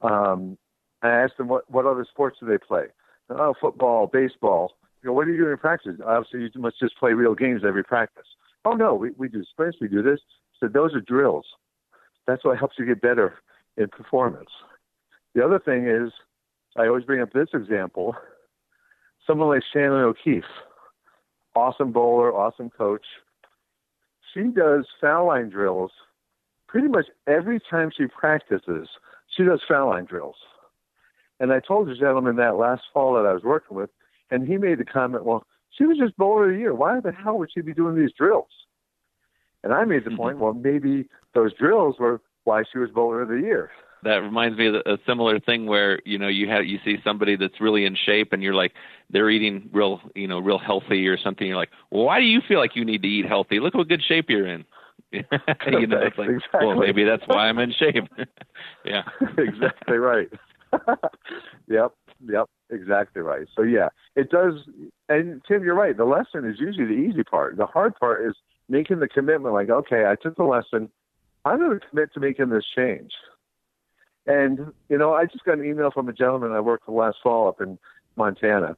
Um, 0.00 0.56
I 1.02 1.08
asked 1.10 1.36
them, 1.36 1.48
what, 1.48 1.70
what 1.70 1.84
other 1.84 2.06
sports 2.10 2.38
do 2.40 2.46
they 2.46 2.56
play? 2.56 2.84
Oh, 3.28 3.54
football, 3.60 4.06
baseball. 4.06 4.72
You 5.02 5.08
know, 5.08 5.12
what 5.12 5.26
do 5.26 5.32
you 5.32 5.44
do 5.44 5.50
in 5.50 5.58
practice? 5.58 5.96
Obviously, 6.04 6.50
you 6.54 6.60
must 6.60 6.80
just 6.80 6.96
play 6.98 7.12
real 7.12 7.34
games 7.34 7.62
every 7.66 7.84
practice. 7.84 8.26
Oh, 8.64 8.72
no, 8.72 8.94
we, 8.94 9.10
we 9.18 9.28
do 9.28 9.44
sprints, 9.44 9.76
we 9.80 9.88
do 9.88 10.02
this. 10.02 10.20
So 10.58 10.68
those 10.68 10.94
are 10.94 11.00
drills. 11.00 11.44
That's 12.26 12.44
what 12.44 12.58
helps 12.58 12.76
you 12.78 12.86
get 12.86 13.02
better 13.02 13.34
in 13.76 13.88
performance. 13.88 14.48
The 15.34 15.44
other 15.44 15.58
thing 15.58 15.86
is 15.86 16.10
I 16.76 16.86
always 16.86 17.04
bring 17.04 17.20
up 17.20 17.32
this 17.32 17.48
example. 17.52 18.16
Someone 19.26 19.48
like 19.48 19.62
Shannon 19.72 20.00
O'Keefe, 20.00 20.44
awesome 21.54 21.92
bowler, 21.92 22.34
awesome 22.34 22.70
coach. 22.70 23.04
She 24.34 24.42
does 24.42 24.86
foul 25.00 25.28
line 25.28 25.48
drills 25.48 25.92
pretty 26.66 26.88
much 26.88 27.06
every 27.26 27.60
time 27.70 27.90
she 27.96 28.06
practices. 28.06 28.88
She 29.28 29.44
does 29.44 29.60
foul 29.66 29.90
line 29.90 30.04
drills. 30.06 30.36
And 31.40 31.52
I 31.52 31.60
told 31.60 31.88
the 31.88 31.94
gentleman 31.94 32.36
that 32.36 32.56
last 32.56 32.82
fall 32.92 33.14
that 33.14 33.26
I 33.26 33.32
was 33.32 33.42
working 33.44 33.76
with, 33.76 33.90
and 34.30 34.46
he 34.46 34.56
made 34.56 34.78
the 34.78 34.84
comment, 34.84 35.24
well, 35.24 35.44
she 35.70 35.84
was 35.84 35.98
just 35.98 36.16
bowler 36.16 36.50
of 36.50 36.52
the 36.52 36.58
year. 36.58 36.74
Why 36.74 37.00
the 37.00 37.12
hell 37.12 37.38
would 37.38 37.50
she 37.52 37.60
be 37.60 37.74
doing 37.74 37.96
these 37.96 38.12
drills? 38.16 38.50
And 39.62 39.72
I 39.72 39.84
made 39.84 40.04
the 40.04 40.10
mm-hmm. 40.10 40.16
point, 40.16 40.38
well, 40.38 40.52
maybe 40.52 41.08
those 41.34 41.52
drills 41.54 41.96
were 41.98 42.20
why 42.44 42.64
she 42.70 42.78
was 42.78 42.90
bowler 42.90 43.22
of 43.22 43.28
the 43.28 43.40
year 43.40 43.70
that 44.04 44.16
reminds 44.16 44.56
me 44.58 44.68
of 44.68 44.74
a 44.74 44.98
similar 45.06 45.40
thing 45.40 45.66
where 45.66 46.00
you 46.04 46.18
know 46.18 46.28
you 46.28 46.48
have 46.48 46.64
you 46.64 46.78
see 46.84 46.96
somebody 47.02 47.36
that's 47.36 47.60
really 47.60 47.84
in 47.84 47.96
shape 47.96 48.32
and 48.32 48.42
you're 48.42 48.54
like 48.54 48.72
they're 49.10 49.30
eating 49.30 49.68
real 49.72 50.00
you 50.14 50.28
know 50.28 50.38
real 50.38 50.58
healthy 50.58 51.06
or 51.08 51.18
something. 51.18 51.46
You're 51.46 51.56
like 51.56 51.70
well, 51.90 52.04
why 52.04 52.20
do 52.20 52.26
you 52.26 52.40
feel 52.46 52.58
like 52.58 52.76
you 52.76 52.84
need 52.84 53.02
to 53.02 53.08
eat 53.08 53.26
healthy? 53.26 53.60
Look 53.60 53.74
what 53.74 53.88
good 53.88 54.02
shape 54.06 54.26
you're 54.28 54.46
in. 54.46 54.64
You 55.12 55.86
know 55.86 56.00
it's 56.00 56.18
like 56.18 56.28
exactly. 56.28 56.66
well 56.66 56.76
maybe 56.76 57.04
that's 57.04 57.22
why 57.26 57.48
i'm 57.48 57.58
in 57.58 57.72
shape. 57.78 58.04
Yeah. 58.84 59.02
Exactly 59.38 59.96
right. 59.98 60.28
Yep 61.68 61.92
yep 62.28 62.48
exactly 62.70 63.22
right. 63.22 63.46
So 63.54 63.62
yeah 63.62 63.88
it 64.16 64.30
does 64.30 64.54
and 65.08 65.40
tim 65.46 65.62
you're 65.62 65.74
right 65.74 65.96
the 65.96 66.04
lesson 66.04 66.44
is 66.48 66.58
usually 66.58 66.86
the 66.86 67.00
easy 67.10 67.22
part. 67.22 67.56
The 67.56 67.66
hard 67.66 67.94
part 67.96 68.26
is 68.26 68.34
making 68.68 68.98
the 68.98 69.08
commitment 69.08 69.54
like 69.54 69.70
okay 69.70 70.04
i 70.06 70.16
took 70.20 70.36
the 70.36 70.44
lesson. 70.44 70.90
I'm 71.46 71.58
going 71.58 71.78
to 71.78 71.86
commit 71.90 72.12
to 72.14 72.20
making 72.20 72.48
this 72.48 72.64
change 72.74 73.12
and, 74.26 74.72
you 74.88 74.96
know, 74.96 75.14
I 75.14 75.26
just 75.26 75.44
got 75.44 75.58
an 75.58 75.64
email 75.64 75.90
from 75.90 76.08
a 76.08 76.12
gentleman 76.12 76.52
I 76.52 76.60
worked 76.60 76.88
with 76.88 76.96
last 76.96 77.18
fall 77.22 77.48
up 77.48 77.60
in 77.60 77.78
Montana. 78.16 78.76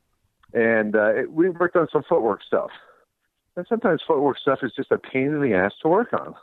And 0.52 0.96
uh, 0.96 1.14
it, 1.14 1.32
we 1.32 1.50
worked 1.50 1.76
on 1.76 1.88
some 1.92 2.02
footwork 2.09 2.42
stuff. 2.44 2.70
And 3.56 3.66
sometimes 3.68 4.02
footwork 4.06 4.38
stuff 4.38 4.61
is 4.62 4.72
just 4.74 4.90
a 4.90 4.98
pain 4.98 5.26
in 5.26 5.40
the 5.40 5.54
ass 5.54 5.72
to 5.82 5.88
work 5.88 6.12
on. 6.12 6.35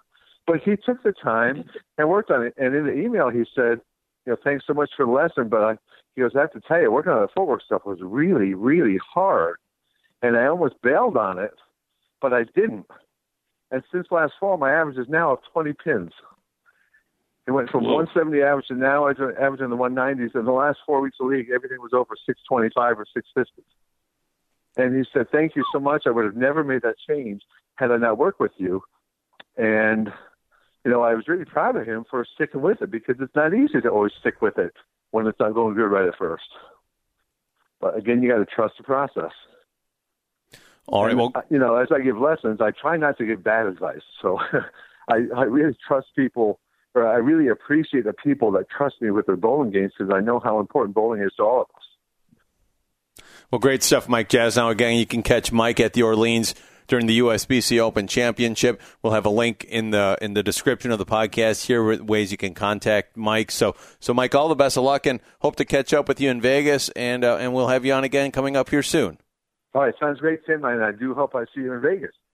But 0.48 0.62
he 0.62 0.76
took 0.76 1.04
the 1.04 1.14
time 1.14 1.66
and 1.98 2.10
worked 2.10 2.32
on 2.32 2.44
it. 2.44 2.54
And 2.58 2.76
in 2.76 2.86
the 2.86 2.94
email, 2.94 3.30
he 3.30 3.46
said, 3.56 3.82
you 4.26 4.32
know, 4.32 4.38
thanks 4.44 4.66
so 4.66 4.74
much 4.74 4.92
for 4.96 5.06
the 5.06 5.12
lesson. 5.12 5.50
But 5.50 5.62
I, 5.62 5.78
he 6.16 6.22
goes, 6.22 6.32
I 6.36 6.42
have 6.42 6.52
to 6.54 6.62
tell 6.62 6.82
you, 6.82 6.92
working 6.92 7.12
on 7.12 7.22
the 7.22 7.28
footwork 7.28 7.62
stuff 7.64 7.86
was 7.86 8.00
really, 8.02 8.54
really 8.54 8.98
hard. 8.98 9.58
And 10.22 10.38
I 10.38 10.46
almost 10.46 10.76
bailed 10.82 11.18
on 11.18 11.38
it, 11.38 11.56
but 12.22 12.34
I 12.34 12.44
didn't. 12.56 12.88
And 13.72 13.84
since 13.92 14.08
last 14.12 14.34
fall, 14.40 14.58
my 14.58 14.72
average 14.72 14.98
is 14.98 15.10
now 15.10 15.34
of 15.34 15.40
20 15.52 15.74
pins. 15.74 16.12
It 17.46 17.52
went 17.52 17.70
from 17.70 17.84
Whoa. 17.84 17.96
170 17.96 18.42
average 18.42 18.68
to 18.68 18.76
now 18.76 19.08
averaging 19.08 19.70
the 19.70 19.78
190s. 19.78 20.36
In 20.36 20.46
the 20.46 20.52
last 20.52 20.80
four 20.86 21.02
weeks 21.02 21.18
of 21.20 21.28
the 21.28 21.36
league, 21.36 21.50
everything 21.54 21.82
was 21.82 21.92
over 21.94 22.16
625 22.26 23.00
or 23.00 23.06
650. 23.14 23.64
And 24.76 24.96
he 24.96 25.06
said, 25.14 25.30
"Thank 25.30 25.56
you 25.56 25.64
so 25.72 25.80
much. 25.80 26.04
I 26.08 26.12
would 26.12 26.26
have 26.26 26.36
never 26.36 26.64
made 26.64 26.82
that 26.84 26.96
change 27.08 27.42
had 27.76 27.92
I 27.92 27.98
not 27.98 28.18
worked 28.18 28.40
with 28.40 28.54
you." 28.58 28.82
And 29.58 30.12
you 30.84 30.92
know, 30.92 31.02
I 31.02 31.14
was 31.14 31.28
really 31.28 31.46
proud 31.46 31.76
of 31.76 31.86
him 31.86 32.06
for 32.10 32.26
sticking 32.36 32.62
with 32.62 32.82
it 32.82 32.92
because 32.92 33.16
it's 33.20 33.36
not 33.36 33.54
easy 33.54 33.80
to 33.82 33.90
always 33.90 34.14
stick 34.20 34.42
with 34.42 34.58
it 34.58 34.74
when 35.12 35.28
it's 35.28 35.40
not 35.40 35.54
going 35.54 35.76
good 35.76 35.88
right 35.88 36.08
at 36.08 36.18
first. 36.18 36.44
But 37.80 37.98
again, 37.98 38.22
you 38.22 38.30
got 38.30 38.38
to 38.38 38.46
trust 38.46 38.76
the 38.78 38.84
process. 38.84 39.32
All 40.88 41.06
right. 41.06 41.16
Well, 41.16 41.32
uh, 41.36 41.42
you 41.50 41.60
know, 41.60 41.76
as 41.76 41.90
I 41.92 42.02
give 42.02 42.18
lessons, 42.18 42.60
I 42.60 42.72
try 42.72 42.98
not 42.98 43.18
to 43.18 43.26
give 43.26 43.44
bad 43.44 43.68
advice. 43.68 44.02
So 44.22 44.40
I, 45.10 45.28
I 45.36 45.44
really 45.44 45.78
trust 45.88 46.08
people, 46.16 46.60
I 46.96 47.18
really 47.18 47.48
appreciate 47.48 48.06
the 48.06 48.14
people 48.14 48.52
that 48.52 48.70
trust 48.70 48.96
me 49.02 49.10
with 49.12 49.26
their 49.26 49.36
bowling 49.36 49.72
games 49.72 49.94
because 49.98 50.14
I 50.14 50.20
know 50.20 50.40
how 50.40 50.60
important 50.60 50.96
bowling 50.96 51.22
is 51.22 51.32
to 51.38 51.44
all 51.44 51.62
of 51.62 51.68
us. 51.76 53.26
well, 53.52 53.60
great 53.60 53.84
stuff, 53.84 54.08
Mike 54.08 54.30
Jazz. 54.30 54.56
Now 54.58 54.70
again, 54.70 54.98
you 54.98 55.06
can 55.06 55.24
catch 55.24 55.52
Mike 55.52 55.80
at 55.80 55.94
the 55.94 56.04
Orleans 56.04 56.54
during 56.88 57.08
the 57.08 57.20
USBC 57.20 57.80
Open 57.80 58.08
Championship. 58.08 58.82
We'll 59.02 59.14
have 59.14 59.26
a 59.26 59.30
link 59.30 59.64
in 59.64 59.92
the 59.92 60.18
in 60.22 60.34
the 60.34 60.44
description 60.44 60.92
of 60.92 61.00
the 61.00 61.06
podcast 61.06 61.66
here 61.66 61.84
with 61.84 62.02
ways 62.02 62.32
you 62.32 62.38
can 62.38 62.54
contact 62.54 63.18
Mike. 63.18 63.52
So, 63.52 63.76
so 64.00 64.14
Mike, 64.14 64.36
all 64.36 64.50
the 64.50 64.56
best 64.56 64.78
of 64.78 64.84
luck, 64.84 65.06
and 65.06 65.20
hope 65.40 65.56
to 65.58 65.66
catch 65.66 65.94
up 65.94 66.08
with 66.08 66.22
you 66.22 66.30
in 66.30 66.42
Vegas, 66.42 66.90
and 66.90 67.24
uh, 67.24 67.38
and 67.38 67.54
we'll 67.54 67.70
have 67.70 67.86
you 67.86 67.94
on 67.94 68.04
again 68.04 68.32
coming 68.32 68.56
up 68.56 68.70
here 68.70 68.84
soon. 68.84 69.18
All 69.74 69.82
right, 69.82 69.94
sounds 70.00 70.20
great, 70.20 70.46
Tim, 70.46 70.64
and 70.66 70.84
I 70.84 70.92
do 70.92 71.16
hope 71.16 71.34
I 71.34 71.46
see 71.56 71.62
you 71.62 71.74
in 71.74 71.82
Vegas. 71.82 72.12